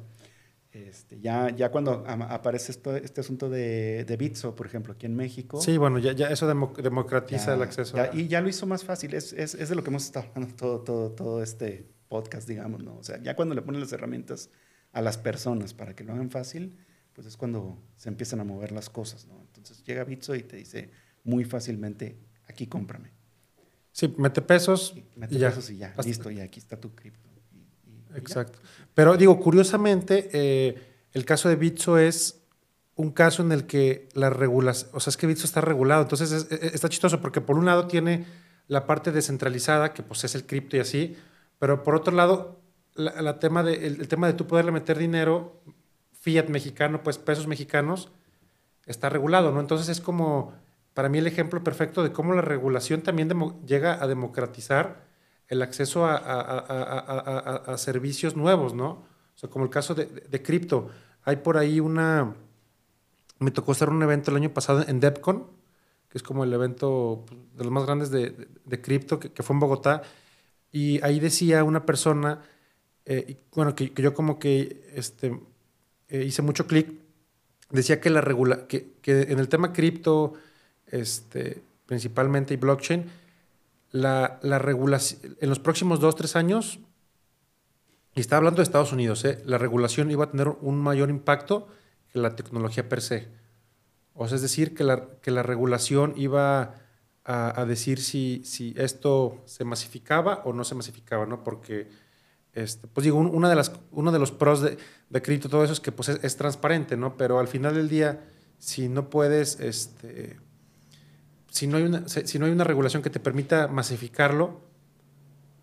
[0.72, 5.14] Este, ya, ya cuando aparece esto, este asunto de, de Bitso, por ejemplo, aquí en
[5.14, 5.60] México.
[5.60, 7.96] Sí, bueno, ya, ya eso democratiza el acceso.
[8.14, 9.12] Y ya lo hizo más fácil.
[9.12, 12.82] Es, es, es, de lo que hemos estado hablando todo, todo, todo este podcast, digamos,
[12.82, 12.96] ¿no?
[12.96, 14.50] O sea, ya cuando le ponen las herramientas
[14.92, 16.78] a las personas para que lo hagan fácil,
[17.14, 19.40] pues es cuando se empiezan a mover las cosas, ¿no?
[19.46, 20.90] Entonces llega Bitso y te dice
[21.24, 23.10] muy fácilmente, aquí cómprame.
[23.92, 24.94] Sí, mete pesos.
[25.16, 27.28] mete pesos y ya, listo, y aquí está tu cripto.
[28.14, 28.58] Exacto.
[28.94, 30.76] Pero digo, curiosamente, eh,
[31.12, 32.40] el caso de Bitso es
[32.94, 36.46] un caso en el que la regulación, o sea, es que Bitso está regulado, entonces
[36.50, 38.26] está chistoso porque por un lado tiene
[38.68, 41.16] la parte descentralizada, que pues es el cripto y así,
[41.58, 42.60] pero por otro lado,
[42.94, 45.62] la, tema de, el, tema de tú poderle meter dinero,
[46.22, 48.10] fiat mexicano, pues pesos mexicanos,
[48.86, 49.58] está regulado, ¿no?
[49.58, 50.54] Entonces es como,
[50.94, 53.28] para mí el ejemplo perfecto de cómo la regulación también
[53.66, 55.04] llega a democratizar
[55.48, 58.88] el acceso a, servicios nuevos, ¿no?
[59.34, 60.90] O sea, como el caso de, cripto.
[61.24, 62.34] Hay por ahí una...
[63.40, 65.48] Me tocó hacer un evento el año pasado en DEPCON,
[66.08, 69.60] que es como el evento pues, de los más grandes de, cripto, que, fue en
[69.60, 70.02] Bogotá.
[70.70, 72.42] Y ahí decía una persona,
[73.04, 75.38] eh, bueno, que, yo como que este,
[76.12, 76.92] eh, hice mucho clic,
[77.70, 80.34] decía que, la regula que, que en el tema cripto,
[80.86, 83.10] este, principalmente y blockchain,
[83.92, 86.80] la, regulación, en los próximos dos, tres años,
[88.14, 89.42] y está hablando de Estados Unidos, ¿eh?
[89.46, 91.66] la regulación iba a tener un mayor impacto
[92.12, 93.28] que la tecnología per se.
[94.12, 96.74] O sea, es decir, que la, que la regulación iba
[97.24, 101.42] a, decir si, si, esto se masificaba o no se masificaba, ¿no?
[101.42, 101.88] Porque,
[102.54, 104.76] este, pues digo, una de las, uno de los pros de,
[105.08, 107.16] de crédito, todo eso es que pues, es, transparente, ¿no?
[107.16, 108.24] Pero al final del día,
[108.58, 110.38] si no puedes, este,
[111.48, 114.60] si no hay una, si no hay una regulación que te permita masificarlo,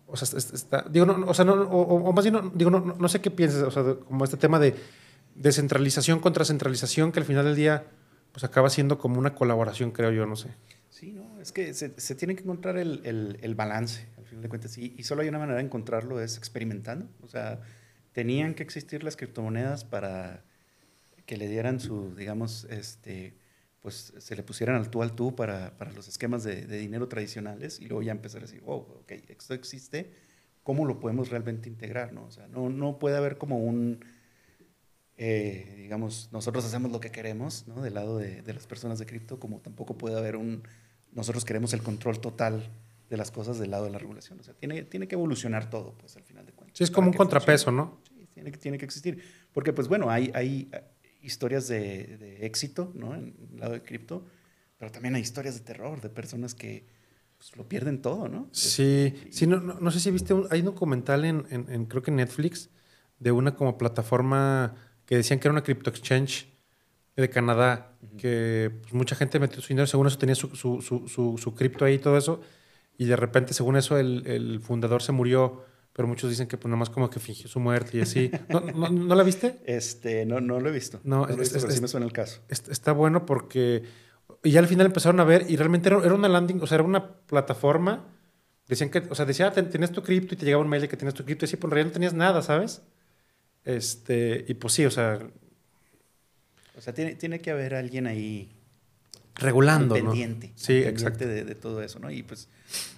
[0.06, 3.08] o sea, está, digo, no, o sea, no, o, más bien, no, digo, no, no,
[3.08, 4.74] sé qué piensas, o sea, como este tema de
[5.36, 7.84] descentralización contra centralización, que al final del día,
[8.32, 10.48] pues acaba siendo como una colaboración, creo yo, no sé.
[10.88, 14.19] Sí, no, es que se, se tiene que encontrar el, el, el, balance, al
[14.76, 17.60] y, solo hay una manera de encontrarlo, es experimentando, o sea,
[18.12, 20.44] tenían que existir las criptomonedas para
[21.26, 23.34] que le dieran su, digamos, este,
[23.80, 27.08] pues se le pusieran al tú al tú para, para los esquemas de, de, dinero
[27.08, 30.12] tradicionales y luego ya empezar a decir, wow, ok, esto existe,
[30.62, 32.12] ¿cómo lo podemos realmente integrar?
[32.12, 34.04] No, o sea, no, no puede haber como un,
[35.16, 37.82] eh, digamos, nosotros hacemos lo que queremos, ¿no?
[37.82, 40.62] Del lado de, de las personas de cripto, como tampoco puede haber un,
[41.12, 42.70] nosotros queremos el control total
[43.10, 44.38] de las cosas del lado de la regulación.
[44.40, 46.78] O sea, tiene, tiene que evolucionar todo, pues, al final de cuentas.
[46.78, 48.00] Sí, es como un contrapeso, ¿no?
[48.08, 49.22] Sí, tiene, tiene que existir.
[49.52, 50.70] Porque, pues, bueno, hay, hay
[51.20, 53.14] historias de, de éxito, ¿no?
[53.14, 54.24] En el lado de cripto,
[54.78, 56.86] pero también hay historias de terror, de personas que
[57.36, 58.48] pues, lo pierden todo, ¿no?
[58.52, 62.16] Sí, sí no, no, sé si viste, hay un documental en, en, creo que en
[62.16, 62.70] Netflix,
[63.18, 66.48] de una como plataforma que decían que era una crypto exchange
[67.16, 71.36] de Canadá, que pues, mucha gente metió su dinero, según eso tenía su, su, su,
[71.36, 72.40] su cripto ahí y todo eso,
[73.00, 76.72] y de repente, según eso, el, el fundador se murió pero muchos dicen que pues
[76.74, 78.30] más como que fingió su muerte y así.
[78.48, 79.60] ¿No, no, la viste?
[79.64, 81.00] Este, no, no lo he visto.
[81.02, 82.40] No, no es, sí me suena el caso.
[82.48, 83.82] Está bueno porque...
[84.42, 86.84] Y ya al final empezaron a ver y realmente era, una landing, o sea, era
[86.84, 88.06] una plataforma.
[88.68, 90.88] Decían que, o sea, decía, ah, tenías tu cripto y te llegaba un mail de
[90.88, 92.82] que tenías tu cripto y así, pues en realidad no tenías nada, ¿sabes?
[93.64, 95.18] Este, y pues sí, o sea...
[96.78, 98.56] O sea, tiene, tiene que haber alguien ahí
[99.40, 100.10] regulando, al ¿no?
[100.10, 101.26] pendiente, Sí, al pendiente exacto.
[101.26, 102.10] De, de todo eso, ¿no?
[102.10, 102.48] Y pues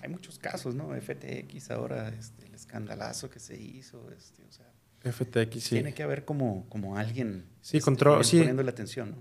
[0.03, 0.91] hay muchos casos, ¿no?
[0.95, 4.67] FTX ahora, este, el escandalazo que se hizo, este, o sea,
[5.13, 5.71] FTX, sí.
[5.77, 8.39] tiene que haber como, como alguien Sí, este, control- poniendo- sí.
[8.39, 9.17] poniéndole atención, ¿no?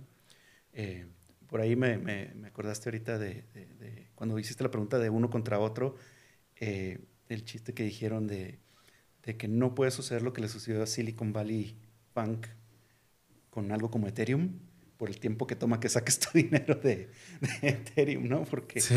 [0.73, 1.05] Eh,
[1.47, 5.09] por ahí me, me- me acordaste ahorita de, de- de cuando hiciste la pregunta de
[5.09, 5.95] uno contra otro,
[6.57, 6.99] eh,
[7.29, 8.59] el chiste que dijeron de,
[9.23, 11.75] de que no puede suceder lo que le sucedió a Silicon Valley
[12.13, 12.47] Bank
[13.49, 14.59] con algo como Ethereum
[15.01, 17.09] por el tiempo que toma que saques tu dinero de,
[17.41, 18.43] de Ethereum, ¿no?
[18.43, 18.93] Porque Sí.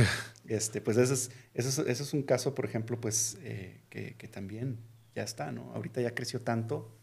[0.47, 4.15] este, pues ese es, ese es, ese es un caso, por ejemplo, pues eh, que,
[4.19, 4.77] que también
[5.15, 5.73] ya está, ¿no?
[5.73, 6.95] Ahorita ya creció tanto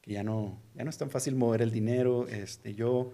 [0.00, 2.26] que ya no, ya no es tan fácil mover el dinero.
[2.26, 3.12] Este, yo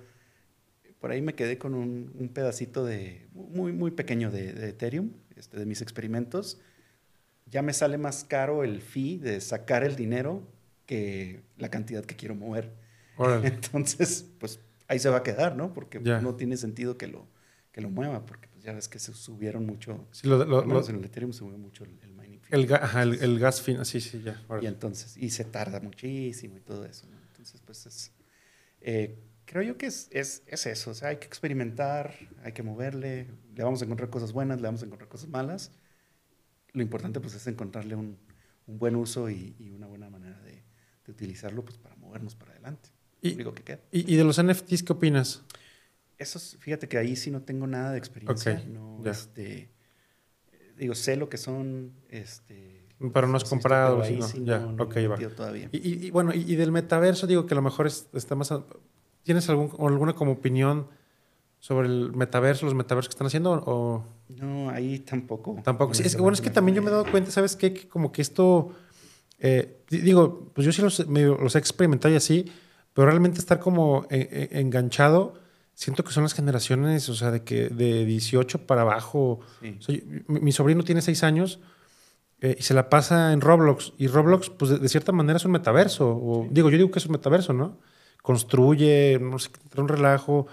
[1.00, 5.10] por ahí me quedé con un, un pedacito de, muy, muy pequeño de, de Ethereum,
[5.34, 6.60] este, de mis experimentos.
[7.46, 10.46] Ya me sale más caro el fee de sacar el dinero
[10.86, 12.70] que la cantidad que quiero mover.
[13.16, 13.48] Órale.
[13.54, 14.60] Entonces, pues
[14.90, 15.72] ahí se va a quedar, ¿no?
[15.72, 17.26] Porque no tiene sentido que lo,
[17.72, 20.06] que lo mueva, porque pues, ya ves que se subieron mucho.
[20.12, 20.42] Sí, lo-
[20.88, 22.54] en el Ethereum subió mucho el, el mining fee.
[22.56, 24.40] el, ga- ajá, el, el gas fin, sí, sí, ya.
[24.60, 27.06] Y entonces, y se tarda muchísimo y todo eso.
[27.10, 27.16] ¿no?
[27.28, 28.12] Entonces, pues es.
[28.80, 30.90] eh, creo yo que es, es, es eso.
[30.90, 32.14] O sea, hay que experimentar,
[32.44, 33.28] hay que moverle.
[33.54, 35.72] Le vamos a encontrar cosas buenas, le vamos a encontrar cosas malas.
[36.72, 38.18] Lo importante, pues, es encontrarle un,
[38.66, 40.62] un buen uso y, y una buena manera de,
[41.04, 42.90] de utilizarlo, pues, para movernos para adelante.
[43.22, 43.80] Y- único que queda.
[43.92, 45.42] ¿Y, y de los NFTs qué opinas?
[46.18, 48.52] Eso es- fíjate que ahí sí no tengo nada de experiencia.
[48.54, 49.10] Ok, no, ya.
[49.12, 49.68] este,
[50.76, 51.92] digo, sé lo que son.
[52.08, 55.16] Este, Pero no has comprado, ahí sí, ya, no, no ok, me he va.
[55.16, 55.68] todavía.
[55.72, 58.52] Y, y- bueno, y, del metaverso, digo que a lo mejor es- está más...
[59.22, 60.88] ¿Tienes algún, alguna como opinión
[61.58, 65.60] sobre el metaverso, los metaversos que están haciendo o No, ahí tampoco.
[65.62, 65.92] tampoco?
[65.94, 67.72] Sí, es, que, bueno, es que también yo me he dado cuenta, ¿sabes qué?
[67.74, 68.74] Que como que esto...
[69.38, 72.46] eh, di- digo, pues yo sí los, medio los he experimentado y así,
[72.94, 75.34] pero realmente estar como eh, eh, enganchado,
[75.74, 79.40] siento que son las generaciones, o sea, de que de 18 para abajo...
[79.62, 79.76] Sí.
[79.78, 79.96] O sea,
[80.28, 81.60] mi, sobrino tiene seis años
[82.40, 83.92] eh, y se la pasa en Roblox.
[83.98, 86.08] Y Roblox, pues de, de cierta manera es un metaverso.
[86.10, 87.78] O, Digo, yo digo que es un metaverso, ¿no?
[88.22, 90.46] Construye, no sé, trae un relajo.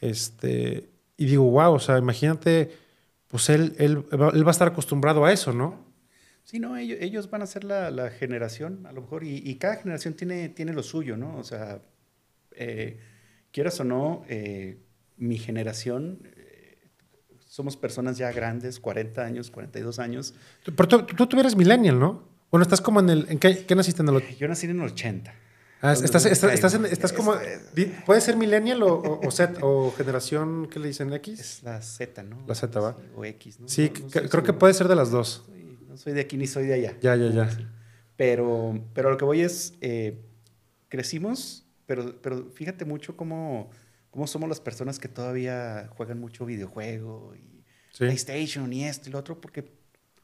[0.00, 2.74] Este, y digo, wow, o sea, imagínate,
[3.28, 5.89] pues él, él, va- él va a estar acostumbrado a eso, ¿no?
[6.44, 9.54] Sí, no, ellos, ellos van a ser la, la generación, a lo mejor, y, y
[9.56, 11.36] cada generación tiene, tiene lo suyo, ¿no?
[11.36, 11.80] O sea,
[12.52, 12.98] eh,
[13.52, 14.78] quieras o no, eh,
[15.16, 16.78] mi generación, eh,
[17.46, 20.34] somos personas ya grandes, 40 años, 42 años.
[20.64, 22.28] Pero tú, tú, tú eres millennial, ¿no?
[22.50, 23.26] Bueno, estás como en el...
[23.28, 24.36] ¿En qué, qué naciste en el...
[24.36, 25.32] Yo nací en el 80.
[25.82, 27.34] Ah, ¿Dónde- estás, estás, estás, en- estás como...
[28.06, 31.12] ¿Puede ser millennial o, o, o Z o generación, ¿qué le dicen?
[31.12, 31.38] ¿X?
[31.38, 32.42] Es la Z, ¿no?
[32.48, 32.96] La Z, ¿va?
[33.14, 33.68] O X, ¿no?
[33.68, 35.44] Sí, No- no creo que puede ser de las dos.
[36.00, 36.96] Soy- de aquí ni soy de allá.
[37.00, 37.48] Ya, ya, ya.
[38.16, 40.18] Pero, pero lo que voy es, eh,
[40.88, 43.70] crecimos, pero, pero fíjate mucho cómo,
[44.10, 47.48] cómo somos las personas que todavía juegan mucho videojuego y
[47.92, 48.04] Sí.
[48.04, 49.72] PlayStation y esto y lo otro, porque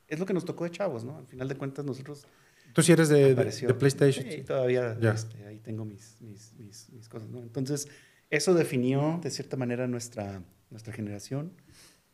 [0.09, 1.19] es lo que nos tocó de chavos, ¿no?
[1.19, 2.25] Al final de cuentas nosotros...
[2.73, 4.25] Tú sí eres de, de- de PlayStation.
[4.31, 5.13] Sí, todavía Ya.
[5.13, 7.41] este, ahí tengo mis, mis, mis, mis cosas, ¿no?
[7.43, 7.89] Entonces,
[8.31, 11.53] eso definió de cierta manera nuestra, nuestra generación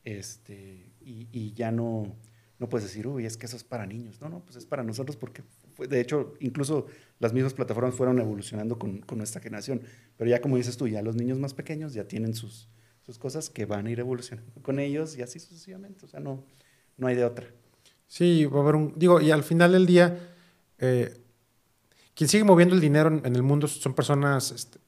[0.04, 2.16] este, y, y ya no,
[2.62, 4.20] no puedes decir, uy, es que eso es para niños.
[4.20, 5.42] No, no, pues es para nosotros porque,
[5.78, 6.86] de hecho, incluso
[7.18, 9.82] las mismas plataformas fueron evolucionando con, nuestra generación.
[10.16, 12.68] Pero ya como dices tú, ya los niños más pequeños ya tienen sus,
[13.04, 16.06] sus cosas que van a ir evolucionando con ellos y así sucesivamente.
[16.06, 16.44] O sea, no,
[16.96, 17.48] no hay de otra.
[18.06, 18.94] Sí, va a haber un...
[18.96, 20.16] Digo, y al final del día,
[20.78, 21.12] eh,
[22.14, 24.78] quien sigue moviendo el dinero en, el mundo son personas este,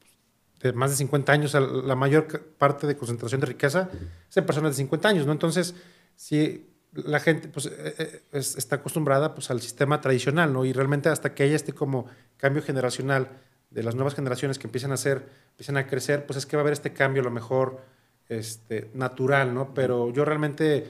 [0.60, 1.54] de más de 50 años.
[1.54, 3.90] La mayor parte de concentración de riqueza
[4.30, 5.32] es en personas de 50 años, ¿no?
[5.32, 5.74] Entonces,
[6.14, 10.64] si la gente pues, eh, eh, es- está acostumbrada pues, al sistema tradicional, ¿no?
[10.64, 13.28] Y realmente hasta que haya este como cambio generacional
[13.70, 16.60] de las nuevas generaciones que empiezan a hacer, empiezan a crecer, pues es que va
[16.60, 17.80] a haber este cambio a lo mejor
[18.28, 19.74] este, natural, ¿no?
[19.74, 20.88] Pero yo realmente,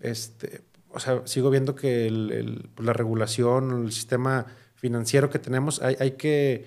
[0.00, 5.82] este, o sea, sigo viendo que el- pues, la regulación, el sistema financiero que tenemos,
[5.82, 6.66] hay, hay que,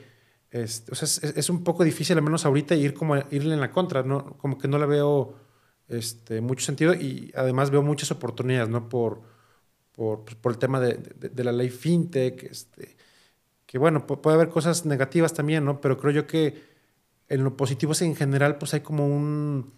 [0.52, 4.04] este, es, es un poco difícil, al menos ahorita, ir como irle en la contra,
[4.04, 4.38] ¿no?
[4.38, 5.36] Como que no le veo
[5.90, 8.90] este, mucho sentido y además veo muchas oportunidades, ¿no?
[8.90, 9.22] Por,
[9.94, 12.98] por, pues, por el tema de, de- la ley fintech, este,
[13.66, 15.82] que bueno, pu- puede haber cosas negativas también, ¿no?
[15.82, 16.64] Pero creo yo que
[17.30, 19.74] en lo positivo es en general, pues hay como un,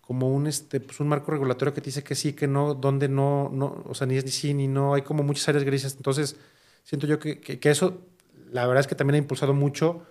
[0.00, 3.50] como un, este, pues un marco regulatorio que dice que sí, que no, donde no,
[3.52, 5.96] no, o sea, ni es ni sí, ni no, hay como muchas áreas grises.
[5.96, 6.36] Entonces,
[6.84, 8.02] siento yo que, que, que eso,
[8.50, 10.04] la verdad es que también ha impulsado mucho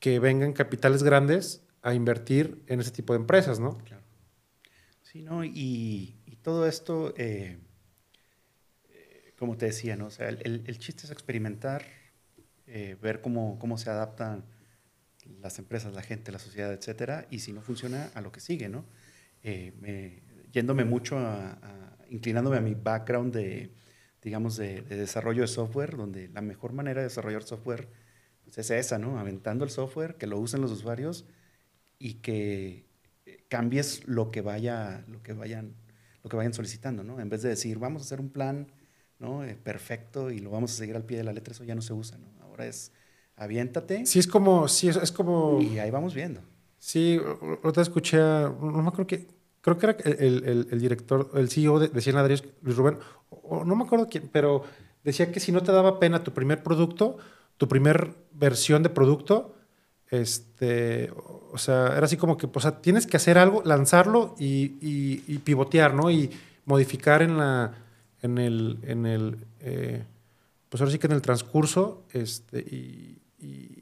[0.00, 3.78] que vengan capitales grandes a invertir en ese tipo de empresas, ¿no?
[3.80, 4.03] Claro.
[5.14, 5.44] Sí, ¿no?
[5.44, 7.56] Y, todo esto, eh,
[9.38, 10.06] como te decía, ¿no?
[10.06, 11.84] O sea, el, el- chiste es experimentar,
[12.66, 14.44] eh, ver cómo, cómo se adaptan
[15.40, 18.68] las empresas, la gente, la sociedad, etcétera, y si no funciona, a lo que sigue,
[18.68, 18.86] ¿no?
[19.44, 21.58] eh, yéndome mucho a,
[22.10, 23.72] inclinándome a mi background de,
[24.22, 27.88] digamos, de, desarrollo de software, donde la mejor manera de desarrollar software
[28.44, 29.18] pues, es esa, ¿no?
[29.18, 31.26] Aventando el software, que lo usen los usuarios
[31.98, 32.83] y que
[33.54, 35.74] cambies lo que, vaya, lo que, vayan,
[36.24, 37.20] lo que vayan solicitando, ¿no?
[37.20, 38.66] En vez de decir, vamos a hacer un plan
[39.18, 39.44] ¿no?
[39.44, 41.82] Eh, perfecto y lo vamos a seguir al pie de la letra, eso ya no
[41.82, 42.26] se usa, ¿no?
[42.42, 42.92] Ahora es
[43.36, 44.06] aviéntate.
[44.06, 45.60] Sí, es como, sí, es, como...
[45.60, 46.40] Y ahí vamos viendo.
[46.78, 47.20] Sí,
[47.62, 49.28] otra escuché, no me acuerdo que,
[49.60, 52.98] creo que era el, el, director, el CEO de, de Cien Ladrillos, Luis Rubén,
[53.30, 54.64] o, no me acuerdo quién, pero
[55.02, 57.16] decía que si no te daba pena tu primer producto,
[57.56, 59.54] tu primer versión de producto,
[60.10, 61.12] este,
[61.52, 65.38] o sea, era así como que, o sea, tienes que hacer algo, lanzarlo y, y,
[65.38, 66.10] pivotear, ¿no?
[66.10, 66.30] Y
[66.64, 67.72] modificar en la,
[68.22, 70.04] en el, en el, eh,
[70.68, 73.18] pues ahora sí que en el transcurso, este, y,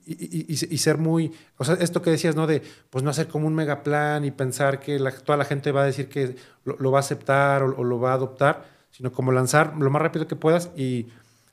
[0.05, 2.47] y, ser muy, o sea, esto que decías, ¿no?
[2.47, 5.83] De, pues no hacer como un mega plan y pensar que toda la gente va
[5.83, 9.77] a decir que lo, va a aceptar o, lo va a adoptar, sino como lanzar
[9.77, 11.07] lo más rápido que puedas y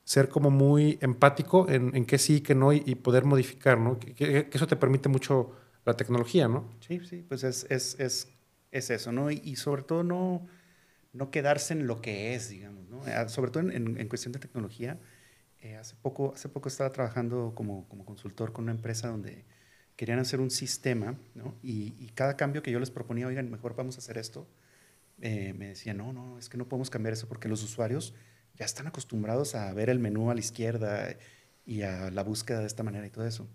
[0.09, 3.99] ser como muy empático en, en qué sí, qué no y, poder modificar, ¿no?
[3.99, 5.55] Que, eso te permite mucho
[5.85, 6.67] la tecnología, ¿no?
[6.79, 8.27] Sí, sí, pues es, es, es,
[8.71, 9.29] es eso, ¿no?
[9.29, 10.47] Y, sobre todo no,
[11.13, 13.03] no quedarse en lo que es, digamos, ¿no?
[13.05, 14.97] Ah, sobre todo en, en cuestión de tecnología,
[15.61, 19.45] eh, hace, poco, hace poco estaba trabajando como, como, consultor con una empresa donde
[19.95, 21.53] querían hacer un sistema, ¿no?
[21.61, 24.47] Y, y, cada cambio que yo les proponía, oigan, mejor vamos a hacer esto,
[25.21, 28.15] eh, me decían, no, no, es que no podemos cambiar eso porque los usuarios
[28.59, 31.15] ya están acostumbrados a ver el menú a la izquierda
[31.65, 33.47] y a la búsqueda de esta manera y todo eso.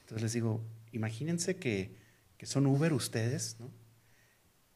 [0.00, 1.96] Entonces les digo, imagínense que,
[2.38, 3.70] que son Uber ustedes, ¿no?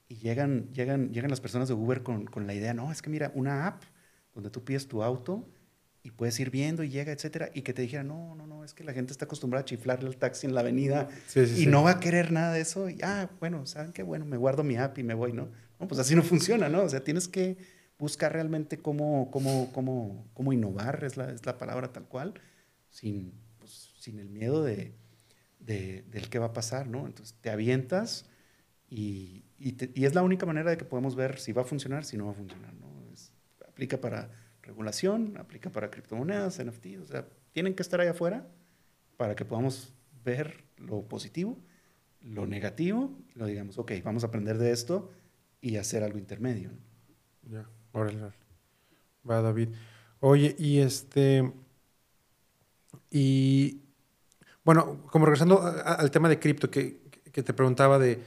[0.08, 3.10] Y llegan, llegan, llegan las personas de Uber con, con la idea, no, es que
[3.10, 3.84] mira, una app
[4.34, 5.48] donde tú pides tu auto
[6.02, 8.74] y puedes ir viendo y llega, etcétera, y que te dijera, no, no, no, es
[8.74, 11.08] que la gente está acostumbrada a chiflarle al taxi en la avenida
[11.56, 12.88] y no va a querer nada de eso.
[12.88, 14.02] Y, ah, bueno, ¿saben qué?
[14.02, 15.48] Bueno, me guardo mi app y me voy, ¿no?
[15.78, 16.82] No, pues así no funciona, ¿no?
[16.82, 17.56] O sea, tienes que
[18.00, 22.34] buscar realmente cómo, cómo, cómo, cómo innovar, es la, es la palabra tal cual,
[22.88, 24.94] sin, pues, sin el miedo de,
[25.60, 27.06] de, del qué va a pasar, ¿no?
[27.06, 28.26] Entonces, te avientas
[28.88, 32.04] y, y, y, es la única manera de que podemos ver si va a funcionar,
[32.04, 32.88] si no va a funcionar, ¿no?
[33.12, 33.32] Es,
[33.68, 34.30] aplica para
[34.62, 38.48] regulación, aplica para criptomonedas, NFT, o sea, tienen que estar ahí afuera
[39.16, 39.92] para que podamos
[40.24, 41.58] ver lo positivo,
[42.22, 45.10] lo negativo, lo digamos, ok, vamos a aprender de esto
[45.60, 46.70] y hacer algo intermedio.
[47.42, 48.32] Ya, órale.
[49.28, 49.68] Va, David.
[50.20, 51.52] Oye, y este.
[53.10, 53.82] Y.
[54.64, 57.00] Bueno, como regresando al tema de cripto, que,
[57.32, 58.22] que, te preguntaba de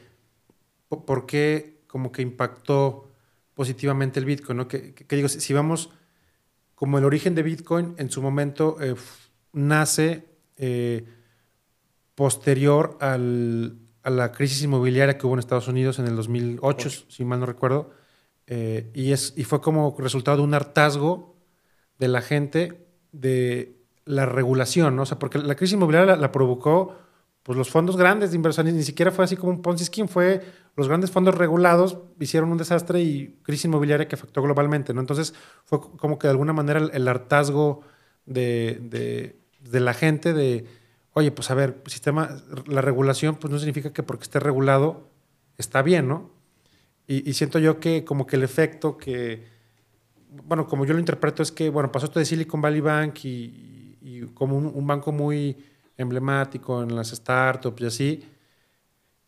[0.90, 3.12] por qué como que impactó
[3.54, 4.68] positivamente el Bitcoin, ¿no?
[4.68, 5.92] Que, que digo, si vamos
[6.84, 8.96] como el origen de Bitcoin en su momento eh,
[9.54, 10.26] nace
[10.58, 11.06] eh,
[12.16, 17.40] posterior a la crisis inmobiliaria que hubo en Estados Unidos en el 2008, si mal
[17.40, 17.92] no recuerdo,
[18.48, 21.36] eh, y, es, y fue como resultado de un hartazgo
[22.00, 25.04] de la gente de la regulación, ¿no?
[25.04, 26.96] O sea, porque la crisis inmobiliaria la provocó
[27.44, 30.42] pues los fondos grandes de inversiones, ni siquiera fue así como un Ponzi Scheme, fue
[30.76, 35.02] los grandes fondos regulados hicieron un desastre y crisis inmobiliaria que afectó globalmente, ¿no?
[35.02, 35.34] Entonces
[35.66, 37.82] fue como que de alguna manera el, hartazgo
[38.26, 39.36] de,
[39.72, 40.66] la gente de,
[41.14, 42.30] oye, pues a ver, sistema,
[42.66, 45.10] la regulación pues no significa que porque esté regulado
[45.58, 46.32] está bien, ¿no?
[47.06, 49.46] Y, siento yo que como que el efecto que,
[50.46, 54.30] bueno, como yo lo interpreto es que, bueno, pasó esto de Silicon Valley Bank y,
[54.34, 55.58] como un banco muy
[55.98, 58.24] emblemático en las startups y así,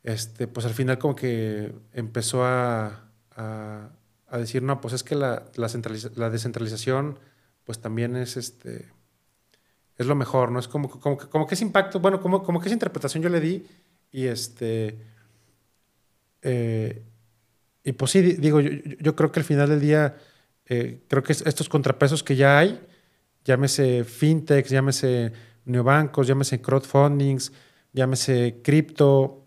[0.04, 5.46] este, pues al final como que empezó a, a, decir, no, pues es que la,
[5.56, 7.20] la, descentralización
[7.64, 8.86] pues también es, este,
[9.98, 10.60] es lo mejor, ¿no?
[10.60, 13.40] Es como, como, como que ese impacto, bueno, como, como que esa interpretación yo le
[13.40, 13.66] di
[14.12, 15.00] y este...
[16.42, 17.04] Eh,
[17.86, 20.18] y pues sí, digo, yo, creo que al final del día,
[20.66, 22.82] eh, creo que estos contrapesos que ya hay,
[23.46, 25.32] llámese fintech, llámese
[25.66, 27.52] neobancos, llámese crowdfundings,
[27.94, 29.46] llámese cripto.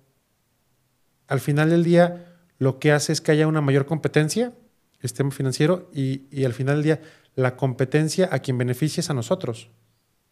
[1.27, 4.53] Al final del día, lo que hace es que haya una mayor competencia,
[5.01, 7.01] el sistema financiero, y, al final del día,
[7.35, 9.69] la competencia a quien beneficia es a nosotros.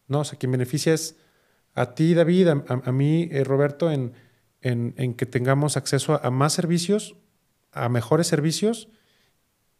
[0.07, 0.21] ¿no?
[0.21, 1.17] O sea, quien beneficia es
[1.73, 4.13] a ti, David, a, mí, eh, Roberto, en,
[4.61, 7.15] en, que tengamos acceso a, más servicios,
[7.83, 8.89] a mejores servicios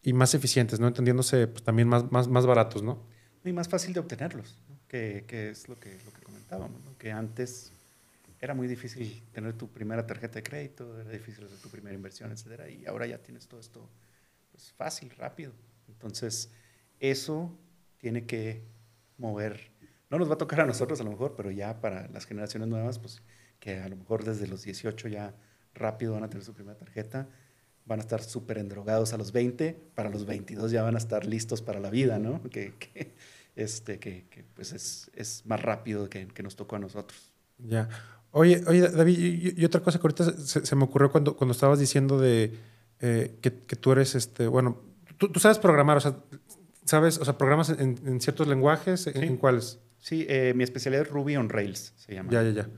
[0.02, 0.88] y más eficientes, ¿no?
[0.88, 3.04] Entendiéndose pues, también más, más, más baratos, ¿no?
[3.44, 7.72] Y más fácil de obtenerlos que, es lo que, lo que comentábamos, que antes
[8.40, 12.32] era muy difícil tener tu primera tarjeta de crédito, era difícil hacer tu primera inversión,
[12.32, 13.90] etcétera, y ahora ya tienes todo esto
[14.52, 15.54] pues, fácil, rápido.
[15.88, 16.52] Entonces,
[17.00, 17.58] eso
[17.98, 18.64] tiene que
[19.18, 19.72] mover,
[20.10, 22.70] no nos va a tocar a nosotros a lo mejor, pero ya para las generaciones
[22.70, 23.22] nuevas, pues
[23.60, 25.34] que a lo mejor desde los 18 ya
[25.74, 27.28] rápido van a tener su primera tarjeta,
[27.88, 31.26] van a estar súper endrogados a los 20, para los 22 ya van a estar
[31.26, 32.44] listos para la vida, ¿no?
[32.44, 33.16] Que, que
[33.56, 37.34] este, que, que, pues es, es, más rápido que, que, nos tocó a nosotros.
[37.58, 37.90] Ya.
[38.32, 41.54] Oye, oye David, y, y, otra cosa que ahorita se, se, me ocurrió cuando, cuando
[41.54, 42.54] estabas diciendo de
[43.00, 44.80] eh, que, que, tú eres, este, bueno,
[45.18, 46.18] tú, tú, sabes programar, o sea,
[46.86, 49.20] sabes, o sea, programas en, en ciertos lenguajes, ¿En, sí.
[49.22, 49.80] ¿en, cuáles?
[49.98, 52.32] Sí, eh, mi especialidad es Ruby on Rails, se llama.
[52.32, 52.70] Ya, ya, ya.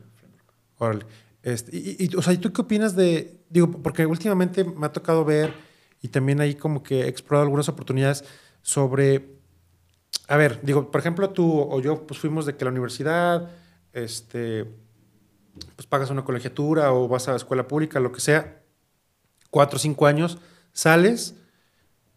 [0.77, 1.05] Órale.
[1.49, 4.91] Este, y, y, o sea, ¿y tú qué opinas de, digo, porque últimamente me ha
[4.91, 5.53] tocado ver
[6.01, 8.23] y también ahí como que he explorado algunas oportunidades
[8.61, 9.37] sobre,
[10.27, 13.49] a ver, digo, por ejemplo, tú o yo pues fuimos de que la universidad,
[13.93, 14.65] este,
[15.75, 18.61] pues pagas una colegiatura o vas a la escuela pública, lo que sea,
[19.49, 20.37] cuatro o cinco años,
[20.71, 21.35] sales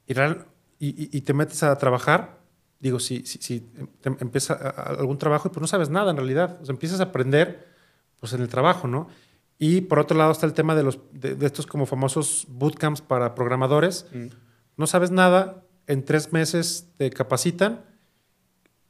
[0.06, 2.40] y, y, y te metes a trabajar,
[2.78, 3.60] digo, si, si, si
[4.00, 7.04] te empieza algún trabajo y pues no sabes nada en realidad, o sea, empiezas a
[7.04, 7.71] aprender
[8.22, 9.08] pues en el trabajo, ¿no?
[9.58, 13.00] Y por otro lado está el tema de, los, de, de estos como famosos bootcamps
[13.00, 14.06] para programadores.
[14.12, 14.26] Mm.
[14.76, 17.84] No sabes nada, en tres meses te capacitan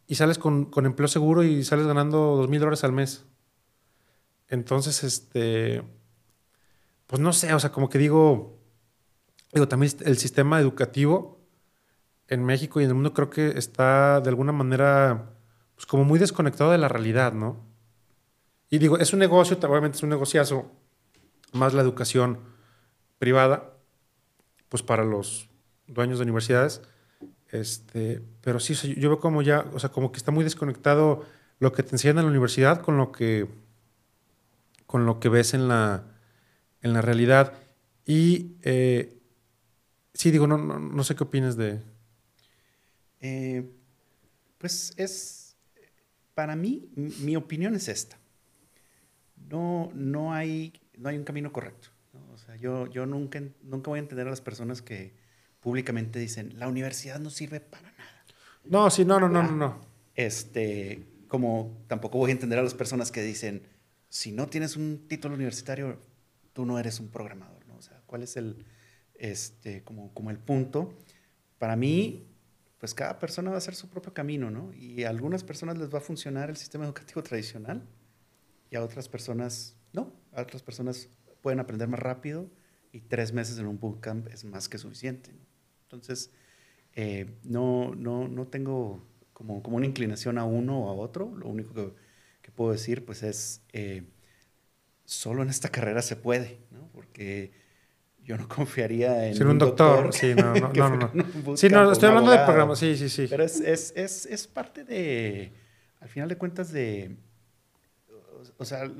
[0.07, 3.25] y sales con, con empleo seguro y sales ganando dos mil dólares al mes.
[4.49, 5.83] Entonces, este,
[7.07, 8.59] pues no sé, o sea, como que digo,
[9.51, 11.41] digo, también el sistema educativo
[12.29, 15.39] en México y en el mundo creo que está de alguna manera,
[15.75, 17.72] pues como muy desconectado de la realidad, ¿no?
[18.73, 20.73] Y digo, es un negocio, obviamente es un negociazo,
[21.53, 22.39] más la educación
[23.19, 23.77] privada,
[24.71, 25.51] pues para los
[25.87, 26.81] dueños de universidades.
[27.51, 31.23] Este, pero sí, yo veo como ya, o sea, como que está muy desconectado
[31.59, 33.47] lo que te enseñan en la universidad con lo que,
[34.87, 36.05] con lo que ves en la,
[36.81, 37.53] en la realidad.
[38.07, 39.21] Y eh,
[40.15, 41.83] sí, digo, no, no, no, sé qué opinas de...
[43.21, 43.71] Eh,
[44.57, 45.57] pues es,
[46.33, 48.22] para mí, mi opinión es esta
[49.53, 51.89] no, no, hay, no hay un camino correcto.
[52.15, 52.33] ¿no?
[52.33, 55.13] O sea, yo, yo nunca, nunca voy a entender a las personas que
[55.61, 58.25] públicamente dicen, la universidad no sirve para nada.
[58.65, 59.81] No, sí, no, no, no, no, no.
[60.15, 63.63] Este, como tampoco voy a entender a las personas que dicen,
[64.09, 65.99] si no tienes un título universitario,
[66.55, 67.77] tú no eres un programador, ¿no?
[67.77, 68.65] O sea, ¿cuál es el,
[69.15, 70.95] este, como, como el punto?
[71.59, 72.27] Para mí,
[72.79, 74.73] pues cada persona va a hacer su propio camino, ¿no?
[74.73, 77.87] Y a algunas personas les va a funcionar el sistema educativo tradicional,
[78.73, 80.11] y a otras personas no.
[80.33, 81.11] A otras personas
[81.43, 82.51] pueden aprender más rápido
[82.91, 85.31] y tres meses en un bootcamp es más que suficiente.
[85.83, 86.33] Entonces,
[86.95, 91.35] eh, no, no, no tengo como, como una inclinación a uno o a otro.
[91.37, 91.93] Lo único que,
[92.41, 94.05] que puedo decir pues es, eh,
[95.05, 96.89] solo en esta carrera se puede, ¿no?
[96.93, 97.53] Porque
[98.25, 100.05] yo no confiaría en Ser un, un doctor.
[100.05, 100.15] doctor.
[100.15, 101.11] Sí, no, no, no.
[101.13, 101.57] no.
[101.59, 102.39] Sí, no, estoy hablando abogado.
[102.39, 103.27] de programas, sí, sí, sí.
[103.29, 105.53] Pero es, es, es, es parte de,
[106.01, 107.19] al final de cuentas, de
[108.57, 108.91] o sea,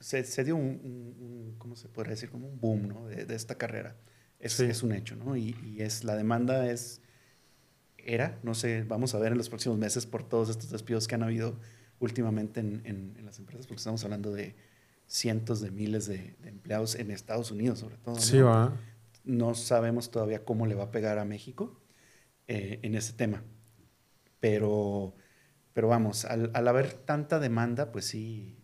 [0.00, 2.30] se, se dio un, un, ¿cómo se podría decir?
[2.30, 3.06] Como un boom, ¿no?
[3.06, 3.96] De, de esta carrera.
[4.38, 4.64] Es, sí.
[4.64, 5.36] es, un hecho, ¿no?
[5.36, 7.00] Y, y, es, la demanda es,
[7.96, 11.14] era, no sé, vamos a ver en los próximos meses por todos estos despidos que
[11.14, 11.58] han habido
[11.98, 14.54] últimamente en, en, en las empresas, porque estamos hablando de
[15.06, 18.14] cientos de miles de, de empleados en Estados Unidos, sobre todo.
[18.14, 18.20] ¿no?
[18.20, 18.76] Sí, va.
[19.24, 21.80] No sabemos todavía cómo le va a pegar a México
[22.46, 23.42] eh, en ese tema.
[24.40, 25.14] Pero,
[25.72, 28.58] pero vamos, al, al haber tanta demanda, pues sí,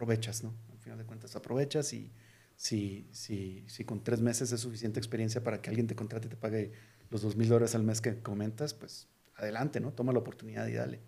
[0.00, 0.54] aprovechas, ¿no?
[0.72, 2.10] Al final de cuentas aprovechas y
[2.56, 6.30] si, si, si con tres meses es suficiente experiencia para que alguien te contrate y
[6.30, 6.72] te pague
[7.10, 9.92] los dos mil dólares al mes que comentas, pues adelante, ¿no?
[9.92, 11.00] Toma la oportunidad y dale.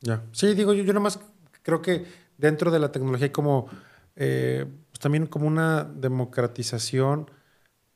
[0.00, 0.24] Ya.
[0.32, 1.20] Sí, digo, yo, yo nomás
[1.62, 2.06] creo que
[2.38, 3.68] dentro de la tecnología hay como
[4.16, 7.30] eh, pues también como una democratización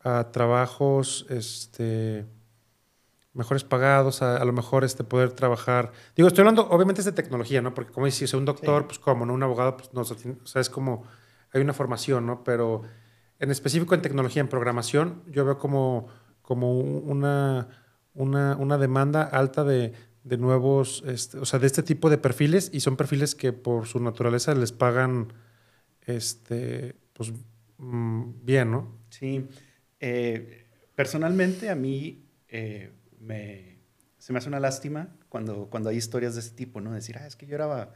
[0.00, 2.26] a trabajos este,
[3.34, 5.92] mejores pagados, a, a, lo mejor este, poder trabajar.
[6.16, 7.74] Digo, estoy hablando, obviamente es de tecnología, ¿no?
[7.74, 8.86] Porque como dices, un doctor, sí.
[8.86, 9.34] pues como, ¿no?
[9.34, 11.04] Un abogado, pues no, o sea, es como,
[11.52, 12.44] hay una formación, ¿no?
[12.44, 12.82] Pero
[13.40, 16.06] en específico en tecnología, en programación, yo veo como,
[16.42, 17.68] como una,
[18.14, 22.70] una, una demanda alta de, de nuevos, este, o sea, de este tipo de perfiles
[22.72, 25.32] y son perfiles que por su naturaleza les pagan,
[26.02, 27.32] este, pues,
[27.78, 28.96] mmm, bien, ¿no?
[29.10, 29.44] Sí.
[29.98, 32.20] Eh, personalmente, a mí...
[32.48, 32.92] Eh,
[33.24, 33.78] me,
[34.18, 36.92] se me hace una lástima cuando, cuando hay historias de ese tipo, ¿no?
[36.92, 37.92] Decir, ah, es que yo era,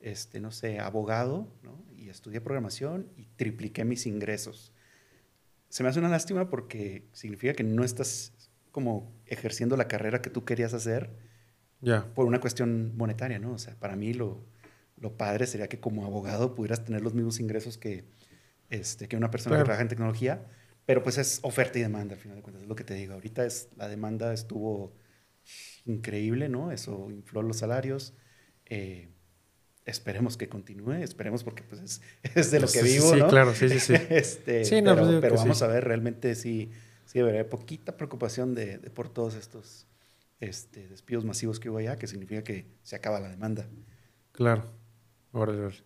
[0.00, 1.84] este, no sé, abogado, ¿no?
[1.96, 4.72] Y estudié programación y tripliqué mis ingresos.
[5.68, 8.32] Se me hace una lástima porque significa que no estás
[8.70, 11.10] como ejerciendo la carrera que tú querías hacer
[11.80, 12.12] yeah.
[12.14, 13.52] por una cuestión monetaria, ¿no?
[13.52, 14.44] O sea, para mí lo,
[14.96, 18.04] lo padre sería que como abogado pudieras tener los mismos ingresos que,
[18.70, 19.64] este, que una persona claro.
[19.64, 20.46] que trabaja en tecnología,
[20.86, 23.14] pero pues es oferta y demanda, al final de cuentas, es lo que te digo.
[23.14, 24.94] Ahorita es, la demanda estuvo
[25.86, 26.72] increíble, ¿no?
[26.72, 28.14] Eso infló los salarios.
[28.66, 29.08] Eh,
[29.84, 32.02] esperemos que continúe, esperemos porque pues es,
[32.36, 33.28] es de lo que Sí, vivo, sí, ¿no?
[33.28, 33.94] claro, sí, sí, sí.
[34.10, 36.70] Este, Sí, no, pero pues pero vamos a ver, realmente sí,
[37.04, 39.86] sí habrá poquita preocupación de, de por todos estos
[40.40, 43.68] este, despidos masivos que hubo allá, que significa que se acaba la demanda.
[44.32, 44.70] Claro.
[45.32, 45.82] Órale, órale.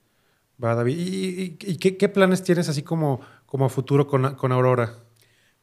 [0.62, 0.98] Va, David.
[0.98, 4.94] ¿Y, y- y qué, qué planes tienes así como, como a futuro con, con Aurora?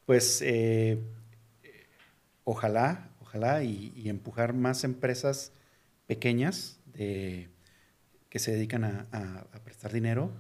[0.06, 1.02] Pues eh,
[2.44, 5.54] ojalá, ojalá y, empujar más empresas
[6.08, 7.50] pequeñas de,
[8.30, 10.32] que se dedican a, prestar dinero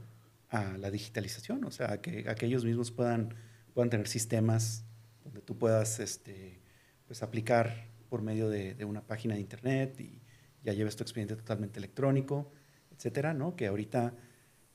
[0.50, 3.36] a la digitalización, o sea, a que, ellos mismos puedan,
[3.74, 4.86] puedan tener sistemas
[5.24, 6.60] donde tú puedas este,
[7.08, 10.22] pues, aplicar por medio de, de una página de internet y
[10.64, 12.52] ya lleves tu expediente totalmente electrónico,
[12.96, 13.56] etcétera, ¿no?
[13.56, 14.14] Que ahorita,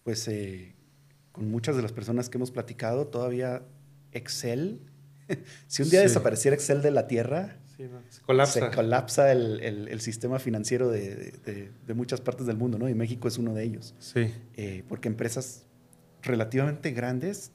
[0.02, 0.74] pues, eh,
[1.38, 3.62] con muchas de las personas que hemos platicado, todavía
[4.10, 4.80] Excel,
[5.68, 6.06] si un día Sí.
[6.08, 7.88] desapareciera Excel de la Tierra, Se
[8.22, 8.52] colapsa.
[8.70, 11.14] se colapsa el, el- el sistema financiero de,
[11.44, 12.88] de- de- muchas partes del mundo, ¿no?
[12.88, 13.94] Y México es uno de ellos.
[14.00, 14.32] Sí.
[14.56, 15.64] Eh, porque empresas
[16.22, 17.52] relativamente grandes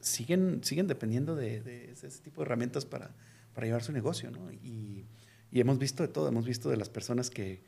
[0.00, 3.10] siguen, siguen dependiendo de, de ese, ese tipo de herramientas para,
[3.52, 4.50] para llevar su negocio, ¿no?
[4.52, 5.04] Y,
[5.52, 7.62] y hemos visto de todo, hemos visto de las personas que,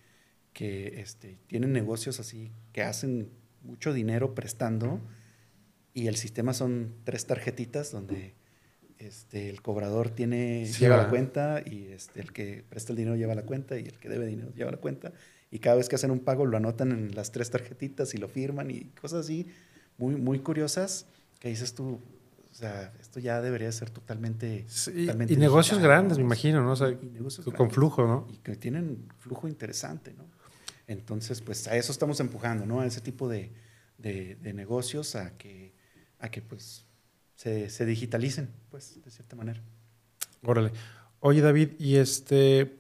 [0.55, 3.29] que este, tienen negocios así, que hacen
[3.63, 5.03] mucho dinero prestando
[5.95, 8.35] y el sistema son tres tarjetitas donde
[8.99, 11.11] este, el cobrador tiene, Sí, lleva la ¿verdad?
[11.11, 14.27] cuenta y este, el que presta el dinero lleva la cuenta y el que debe
[14.27, 15.13] dinero lleva la cuenta
[15.51, 18.29] y cada vez que hacen un pago lo anotan en las tres tarjetitas y lo
[18.29, 19.47] firman y cosas así
[19.99, 21.07] muy, muy curiosas
[21.41, 21.99] que dices tú,
[22.51, 24.65] o sea, esto ya debería ser totalmente...
[24.69, 26.73] Sí, totalmente y negocios digital, grandes, me imagino, ¿no?
[26.73, 28.27] O sea, negocios con grandes flujo, ¿no?
[28.33, 30.25] y que tienen flujo interesante, ¿no?
[30.87, 32.81] Entonces, pues a eso estamos empujando, ¿no?
[32.81, 33.51] A ese tipo de,
[33.99, 35.70] de- de negocios, a que,
[36.21, 36.85] a que pues
[37.35, 39.63] se, se digitalicen, pues, de cierta manera.
[40.45, 40.73] Órale.
[41.21, 42.79] Oye, David, y este,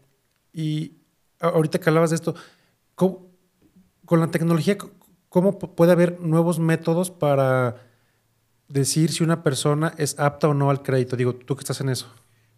[0.53, 0.97] y
[1.41, 2.35] ahorita que hablabas de esto,
[2.95, 3.29] ¿cómo-
[4.05, 4.77] con la tecnología,
[5.29, 7.77] ¿cómo puede haber nuevos métodos para
[8.69, 11.17] decir si una persona es apta o no al crédito?
[11.17, 12.07] Digo, tú que estás en eso.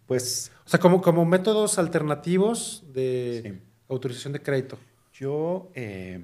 [0.05, 3.61] Pues O sea, como, como métodos alternativos de Sí.
[3.89, 4.77] autorización de crédito.
[5.13, 6.19] yo, eh,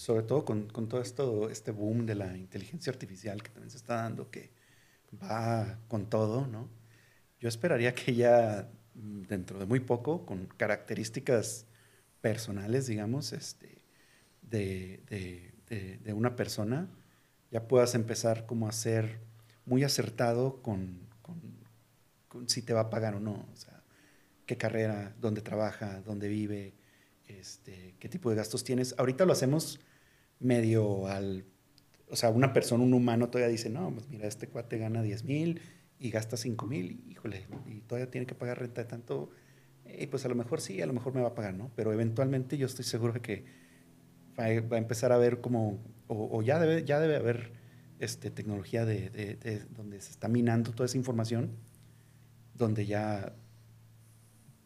[0.00, 3.76] sobre todo con, con todo esto, este boom de la inteligencia artificial que también se
[3.78, 4.52] está dando, que
[5.22, 6.68] va con todo, ¿no?
[7.40, 11.66] Yo esperaría que ya mm, dentro de muy poco, con características
[12.20, 13.82] personales, digamos, este,
[14.42, 16.88] de, de- de- una persona,
[17.50, 19.20] ya puedas empezar como a ser
[19.66, 21.00] muy acertado con,
[22.28, 23.46] con- si te va a pagar o no.
[24.46, 26.74] Qué carrera, dónde trabaja, dónde vive,
[27.28, 28.94] este, qué tipo de gastos tienes.
[28.98, 29.78] Ahorita lo hacemos
[30.40, 31.44] medio al...
[32.08, 35.24] O sea, una persona, un humano todavía dice, no, pues mira, este cuate gana 10
[35.24, 35.60] mil
[35.98, 39.30] y gasta 5 mil, híjole, y todavía tiene que pagar renta de tanto,
[39.86, 41.70] y pues a lo mejor sí, a lo mejor me va a pagar, ¿no?
[41.76, 43.44] Pero eventualmente yo estoy seguro de que
[44.38, 45.78] va, a- empezar a haber como,
[46.08, 47.52] o, ya, debe, ya debe haber
[48.00, 51.50] este, tecnología de, de- de- donde se está minando toda esa información,
[52.54, 53.34] donde ya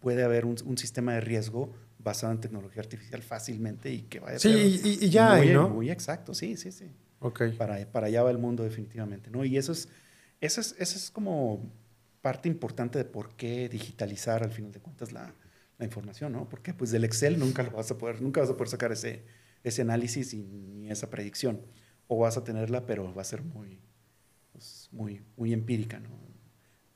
[0.01, 1.75] puede haber un sistema de riesgo
[2.05, 5.33] basado en tecnología artificial fácilmente y que vaya a Sí, ser y, y- y ya
[5.35, 5.69] hay, muy, ¿no?
[5.71, 6.91] muy exacto, sí, sí, sí.
[7.21, 7.43] Ok.
[7.59, 9.45] Para, para allá va el mundo definitivamente, ¿no?
[9.45, 9.89] Y eso es,
[10.41, 11.73] eso es, eso es como
[12.21, 15.35] parte importante de por qué digitalizar al final de cuentas la,
[15.79, 16.49] la información, ¿no?
[16.49, 19.25] Porque pues del Excel nunca lo vas a poder, nunca vas a poder sacar ese,
[19.63, 21.61] ese análisis y ni esa predicción.
[22.07, 23.81] O vas a tenerla, pero va a ser muy,
[24.53, 26.11] pues, muy, muy empírica, ¿no?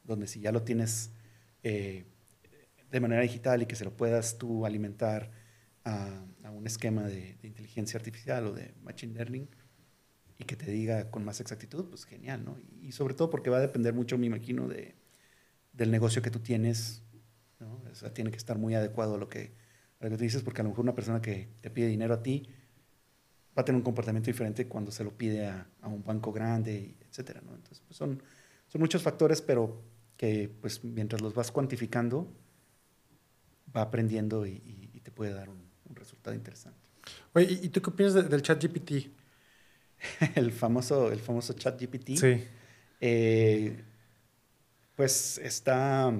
[0.04, 1.10] Donde si ya lo tienes
[1.62, 2.04] eh,
[2.90, 5.30] de manera digital y que se lo puedas tú alimentar
[5.84, 9.48] a, a un esquema de, de inteligencia artificial o de machine learning
[10.38, 12.56] y que te diga con más exactitud, pues genial, ¿no?
[12.80, 14.94] Y, sobre todo porque va a depender mucho, me imagino, de,
[15.72, 17.02] del negocio que tú tienes,
[17.58, 17.82] ¿no?
[17.90, 19.52] O sea, tiene que estar muy adecuado a lo que,
[20.00, 22.14] a lo que tú dices, porque a lo mejor una persona que te pide dinero
[22.14, 22.48] a ti
[23.56, 26.94] va a tener un comportamiento diferente cuando se lo pide a, a un banco grande,
[27.00, 27.56] etcétera, ¿no?
[27.56, 28.22] Entonces, pues son,
[28.68, 29.82] son muchos factores, pero
[30.16, 32.32] que pues mientras los vas cuantificando,
[33.76, 36.78] va aprendiendo y, y- y te puede dar un, un resultado interesante.
[37.34, 39.10] Oye, ¿y tú qué opinas de- del chat GPT?
[40.36, 42.16] el famoso, el famoso chat GPT.
[42.16, 42.44] Sí.
[43.00, 43.84] Eh,
[44.94, 46.12] pues está.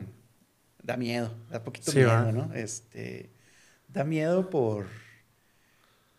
[0.82, 2.32] Da miedo, da poquito Sí, miedo.
[2.32, 2.54] ¿no?
[2.54, 3.30] Este,
[3.88, 4.86] da miedo por.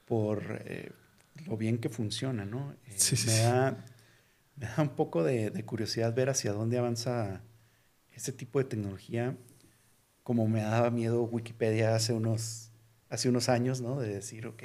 [0.05, 0.91] por eh,
[1.45, 2.73] lo bien que funciona, ¿no?
[2.85, 3.33] Eh, Sí, sí, me.
[3.37, 3.85] Da,
[4.57, 7.41] me da un poco de, de curiosidad ver hacia dónde avanza
[8.13, 9.37] ese tipo de tecnología,
[10.29, 12.71] como me daba miedo Wikipedia hace unos,
[13.09, 13.99] hace unos años, ¿no?
[13.99, 14.61] De decir, ok,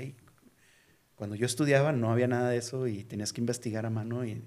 [1.15, 4.45] cuando yo estudiaba no había nada de eso y tenías que investigar a mano y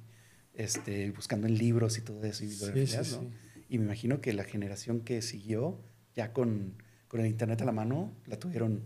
[0.53, 3.22] este, buscando en libros y todo eso y Sí, bibliografías, sí, ¿no?
[3.22, 3.65] sí.
[3.68, 5.82] Y me imagino que la generación que siguió,
[6.13, 8.84] ya con, con el internet a la mano, la tuvieron,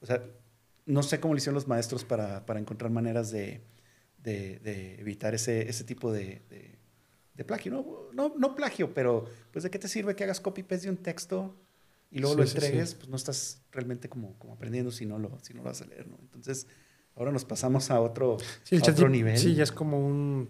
[0.00, 0.24] o sea,
[0.86, 3.60] no sé cómo lo hicieron los maestros para, para encontrar maneras de,
[4.16, 6.40] de, de, evitar ese, ese tipo de,
[7.34, 7.72] de, plagio.
[7.72, 8.08] ¿no?
[8.14, 11.60] No, no plagio, pero pues de qué te sirve que hagas copy-paste de un texto
[12.14, 15.52] y luego lo entregues, pues no estás realmente como, como aprendiendo si no, lo, si
[15.52, 16.16] no lo vas a leer, ¿no?
[16.20, 16.68] Entonces,
[17.16, 18.36] ahora nos pasamos a otro,
[18.70, 19.36] a otro nivel.
[19.36, 20.48] Sí, ya es como un...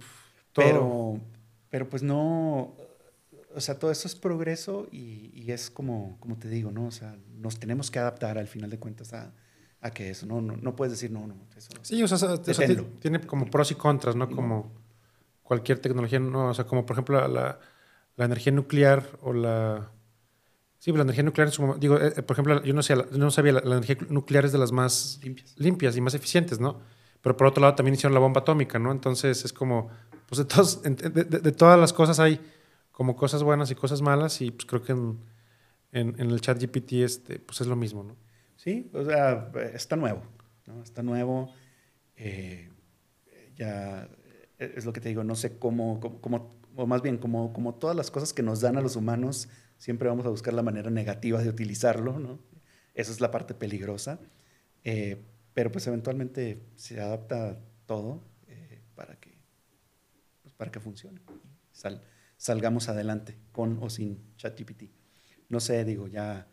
[0.54, 1.18] Pero,
[1.70, 2.76] pero pues no,
[3.54, 6.84] o sea, todo eso es progreso y, y, es como, como te digo, ¿no?
[6.84, 9.32] O sea, nos tenemos que adaptar al final de cuentas a,
[9.80, 10.42] a que eso, ¿no?
[10.42, 11.70] No, no puedes decir, no, no, eso.
[11.80, 12.42] Sí, o sea,
[13.00, 14.28] tiene como pros y contras, ¿no?
[14.28, 14.70] Como
[15.42, 16.50] cualquier tecnología, ¿no?
[16.50, 17.58] O sea, como por ejemplo la,
[18.16, 19.90] la energía nuclear o la
[20.84, 23.96] Sí, la energía nuclear, digo, eh, por ejemplo, yo no, sé, no sabía, la, energía
[24.10, 25.18] nuclear es de las más
[25.56, 25.96] limpias.
[25.96, 26.78] y más eficientes, ¿no?
[27.22, 28.92] Pero por otro lado también hicieron la bomba atómica, ¿no?
[28.92, 29.88] Entonces es como,
[30.28, 32.38] pues de, todos, de, todas las cosas hay
[32.92, 35.20] como cosas buenas y cosas malas y pues creo que en,
[35.92, 38.14] en, el chat GPT este, pues es lo mismo, ¿no?
[38.56, 40.20] Sí, o sea, está nuevo,
[40.66, 40.82] ¿no?
[40.82, 41.50] Está nuevo,
[42.14, 42.68] eh,
[43.56, 44.06] ya
[44.58, 47.74] eh, es lo que te digo, no sé cómo, cómo, o más bien como, como
[47.74, 49.48] todas las cosas que nos dan a los humanos,
[49.84, 52.38] siempre vamos a buscar la manera negativa de utilizarlo, ¿no?
[52.94, 54.18] Esa es la parte peligrosa.
[54.82, 55.22] Eh,
[55.52, 59.36] pero pues eventualmente se adapta todo eh, para, que,
[60.40, 61.20] pues para que funcione.
[61.70, 62.02] Sal,
[62.38, 64.84] salgamos adelante con o sin ChatGPT.
[65.50, 66.48] No sé, digo, ya,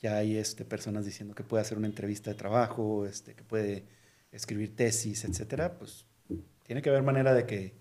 [0.00, 3.86] ya hay este, personas diciendo que puede hacer una entrevista de trabajo, este, que puede
[4.32, 5.78] escribir tesis, etcétera.
[5.78, 6.06] Pues
[6.64, 7.76] tiene que haber manera de que,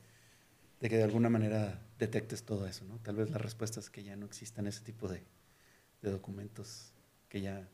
[0.81, 2.99] de que de alguna manera detectes todo eso, ¿no?
[2.99, 5.23] Tal vez la respuesta es que ya no existan ese tipo de,
[6.01, 6.91] documentos
[7.29, 7.65] que ya,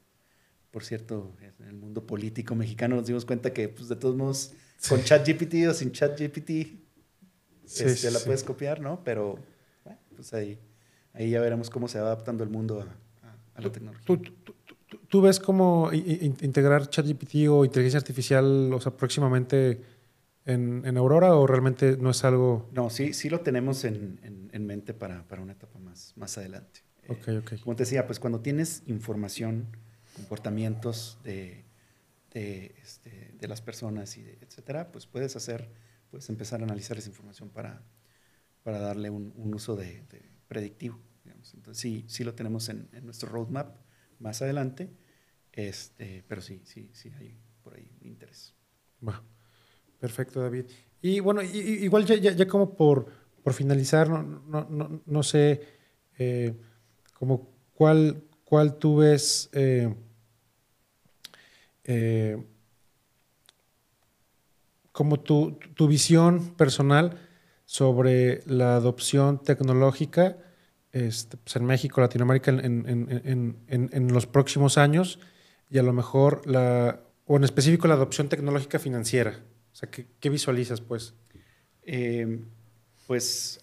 [0.70, 4.54] por cierto, en el mundo político mexicano nos dimos cuenta que, pues, de todos modos,
[4.88, 6.50] con ChatGPT o sin ChatGPT,
[7.66, 9.04] sí, este, la puedes copiar, ¿no?
[9.04, 9.40] Pero,
[9.84, 10.60] bueno, pues ahí,
[11.14, 14.06] ahí ya veremos cómo se va adaptando el mundo a, la tecnología.
[15.08, 19.82] ¿Tú, ves cómo integrar ChatGPT o inteligencia artificial, o sea, próximamente
[20.46, 22.70] en, Aurora o realmente no es algo...?
[22.74, 26.82] No, sí, sí lo tenemos en, mente para, una etapa más, más adelante.
[27.08, 27.60] Ok, ok.
[27.62, 29.68] como te decía, pues cuando tienes información,
[30.16, 31.66] comportamientos de,
[32.34, 35.72] de, este, las personas y etcétera, pues puedes hacer,
[36.12, 37.82] puedes empezar a analizar esa información para,
[38.64, 40.04] para darle un, uso de,
[40.48, 41.00] predictivo.
[41.54, 43.78] Entonces sí, sí lo tenemos en, nuestro roadmap
[44.20, 44.92] más adelante,
[45.52, 48.56] este, pero sí, sí, sí hay por ahí interés.
[49.00, 49.39] Bueno.
[50.00, 50.66] Perfecto, David.
[51.02, 53.08] Y bueno, igual ya, ya, como por,
[53.44, 55.62] por finalizar, no, no, no, sé
[56.18, 56.54] eh,
[57.14, 59.94] como cuál, cuál tú ves eh,
[61.86, 62.38] eh,
[64.92, 67.18] como tu, tu, visión personal
[67.66, 70.38] sobre la adopción tecnológica
[70.92, 75.20] este, pues en México, Latinoamérica en, en, en, en, los próximos años
[75.70, 79.40] y a lo mejor la, o en específico la adopción tecnológica financiera.
[79.74, 81.14] O sea, ¿qué, visualizas, pues?
[81.84, 82.40] Eh,
[83.08, 83.62] pues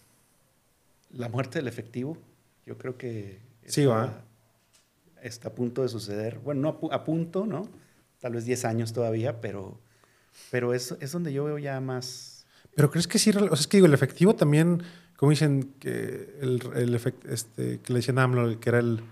[1.11, 2.19] la muerte del efectivo,
[2.65, 4.25] yo creo que sí, está,
[5.23, 6.39] está a punto de suceder.
[6.39, 7.69] Bueno, no a, punto, ¿no?
[8.21, 9.81] Tal vez 10 años todavía, pero,
[10.51, 12.47] pero es, es donde yo veo ya más...
[12.75, 14.83] Pero crees que sí, o sea, es que digo, el efectivo también,
[15.17, 16.95] como dicen, que el, el
[17.29, 19.03] este, que le decían AMLO, que era el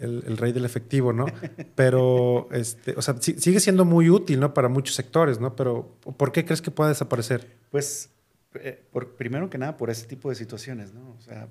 [0.00, 1.26] el, rey del efectivo, ¿no?
[1.74, 4.54] Pero, este, o sea, sigue siendo muy útil, ¿no?
[4.54, 5.54] Para muchos sectores, ¿no?
[5.54, 7.46] Pero, ¿por qué crees que pueda desaparecer?
[7.70, 8.10] Pues,
[8.54, 11.14] eh, por, primero que nada, por ese tipo de situaciones, ¿no?
[11.18, 11.48] O sea,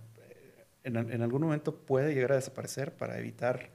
[0.84, 3.70] en, en, algún momento puede llegar a desaparecer para evitar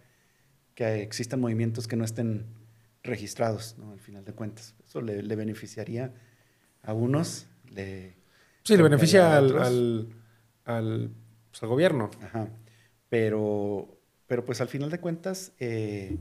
[0.74, 2.46] que existan movimientos que no estén
[3.02, 3.92] registrados, ¿no?
[3.92, 4.74] Al final de cuentas.
[4.84, 6.12] Eso le, le beneficiaría
[6.82, 8.16] a unos, le...
[8.64, 10.08] Sí, le beneficia al, al,
[10.64, 11.10] al,
[11.50, 12.10] pues, al gobierno.
[12.22, 12.48] Ajá.
[13.08, 13.93] Pero
[14.34, 16.18] pero pues al final de cuentas, eh,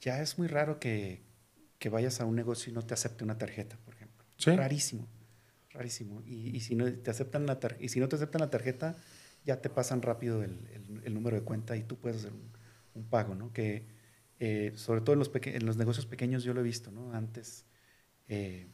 [0.00, 1.22] ya es muy raro que,
[1.88, 4.24] vayas a un negocio y no te acepte una tarjeta, por ejemplo.
[4.44, 5.06] Rarísimo,
[5.70, 6.20] rarísimo.
[6.26, 8.96] Y, si no te aceptan la y si no te aceptan la tarjeta,
[9.44, 13.52] ya te pasan rápido el, número de cuenta y tú puedes hacer un, pago, ¿no?
[13.52, 13.86] Que
[14.40, 17.12] eh, sobre todo en los, en los negocios pequeños yo lo he visto, ¿no?
[17.12, 17.66] Antes,
[18.26, 18.66] eh,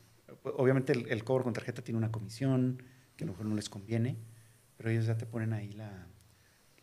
[0.42, 2.82] obviamente el, cobro con tarjeta tiene una comisión
[3.18, 4.16] que a lo mejor no les conviene,
[4.78, 6.07] pero ellos ya te ponen ahí la,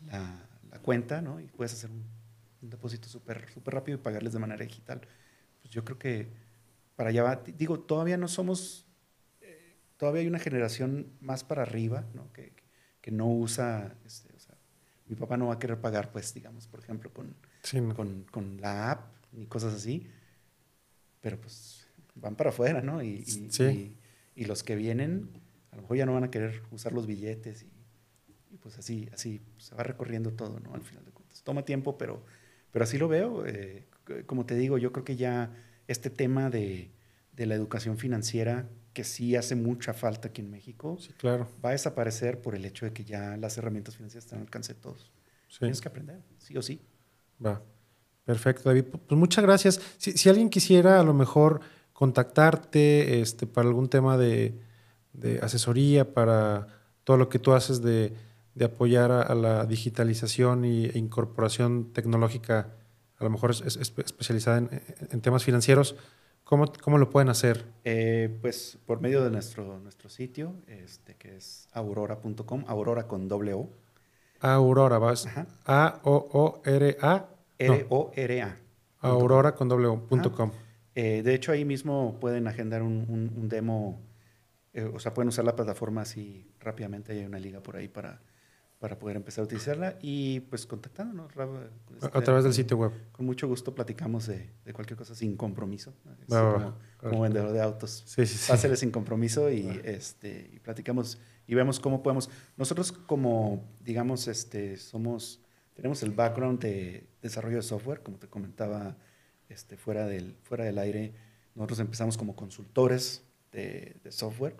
[0.06, 0.47] la
[0.78, 1.40] la cuenta, ¿no?
[1.40, 2.06] Y puedes hacer un,
[2.62, 5.02] depósito súper super rápido y pagarles de manera digital.
[5.62, 6.28] Pues yo creo que
[6.96, 7.36] para allá va.
[7.58, 8.86] Digo, todavía no somos,
[9.42, 12.32] eh, todavía hay una generación más para arriba, ¿no?
[12.34, 12.54] Que,
[13.02, 14.56] que, no usa, este, o sea,
[15.08, 17.36] mi papá no va a querer pagar, pues, digamos, por ejemplo, con,
[17.96, 20.08] con, con, la app ni cosas así,
[21.22, 23.02] pero pues van para afuera, ¿no?
[23.02, 23.96] Y, y,
[24.36, 25.30] y, los que vienen,
[25.72, 27.77] a lo mejor ya no van a querer usar los billetes y
[28.52, 30.74] y pues así, así se va recorriendo todo, ¿no?
[30.74, 31.42] Al final de cuentas.
[31.44, 32.24] Toma tiempo, pero,
[32.72, 33.46] pero así lo veo.
[33.46, 33.86] Eh,
[34.26, 35.52] como te digo, yo creo que ya
[35.88, 36.92] este tema de,
[37.34, 41.48] de la educación financiera que sí hace mucha falta aquí en México, Sí, claro.
[41.64, 44.74] va a desaparecer por el hecho de que ya las herramientas financieras están al alcance
[44.74, 45.12] de todos.
[45.50, 45.60] Sí.
[45.60, 46.82] Tienes que aprender, sí o sí.
[47.46, 47.62] Va.
[48.26, 48.86] Perfecto, David.
[48.86, 49.80] Pues muchas gracias.
[49.98, 51.62] Si, si alguien quisiera a lo mejor
[51.94, 54.60] contactarte este, para algún tema de,
[55.14, 56.68] de asesoría, para
[57.04, 58.14] todo lo que tú haces de,
[58.58, 62.76] de apoyar a, a la digitalización y, e incorporación tecnológica,
[63.20, 64.70] a lo mejor es, es- es especializada en,
[65.12, 65.96] en temas financieros,
[66.44, 67.66] ¿cómo, ¿cómo lo pueden hacer?
[67.84, 73.54] Eh, pues por medio de nuestro, nuestro sitio, este, que es aurora.com, aurora con doble
[73.54, 73.70] O,
[74.40, 75.28] Aurora, vas.
[75.66, 77.26] A-O-O-R-A.
[77.60, 78.58] no, R-O-R-A.
[79.02, 80.52] Aurora con doble O, punto com.
[80.96, 84.00] Eh, de hecho, ahí mismo pueden agendar un, un- un demo,
[84.74, 88.22] eh, o sea, pueden usar la plataforma así rápidamente, hay una liga por ahí para,
[88.80, 91.32] para poder empezar a utilizarla y pues contactándonos.
[91.32, 92.92] Este, A través del sitio web.
[93.12, 95.94] Con mucho gusto platicamos de, de cualquier cosa sin compromiso,
[96.32, 97.10] Va, va, como, va.
[97.10, 98.04] como vendedor de autos.
[98.06, 98.52] Sí, sí, sí.
[98.52, 102.30] Pásale sin compromiso y, este, y platicamos y vemos cómo podemos.
[102.56, 105.42] Nosotros como, digamos, este, somos,
[105.74, 108.96] tenemos el background de desarrollo de software, como te comentaba
[109.50, 111.14] este, fuera, del, fuera del aire.
[111.56, 114.56] Nosotros empezamos como consultores de, de software,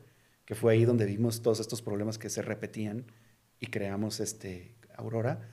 [0.46, 3.06] que fue ahí donde vimos todos estos problemas que se repetían
[3.60, 5.50] y creamos este, Aurora.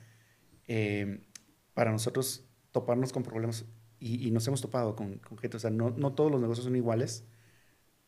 [0.67, 1.27] Eh,
[1.73, 3.65] para nosotros toparnos con problemas,
[3.99, 6.65] y, y nos hemos topado con, con gente, o sea, no, no todos los negocios
[6.65, 7.25] son iguales,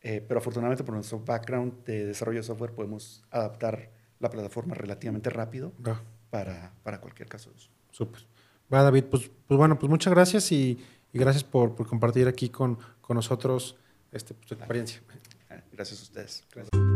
[0.01, 5.29] eh, pero afortunadamente por nuestro background de desarrollo de software podemos adaptar la plataforma relativamente
[5.29, 5.73] rápido
[6.29, 7.71] para, para cualquier caso de uso.
[7.91, 8.21] Súper.
[8.73, 10.77] Va, David, pues, pues bueno, pues muchas gracias y,
[11.13, 13.77] y gracias por, por compartir aquí con, con nosotros
[14.11, 15.01] este, pues, tu experiencia.
[15.71, 16.45] Gracias a ustedes.
[16.53, 16.86] Gracias.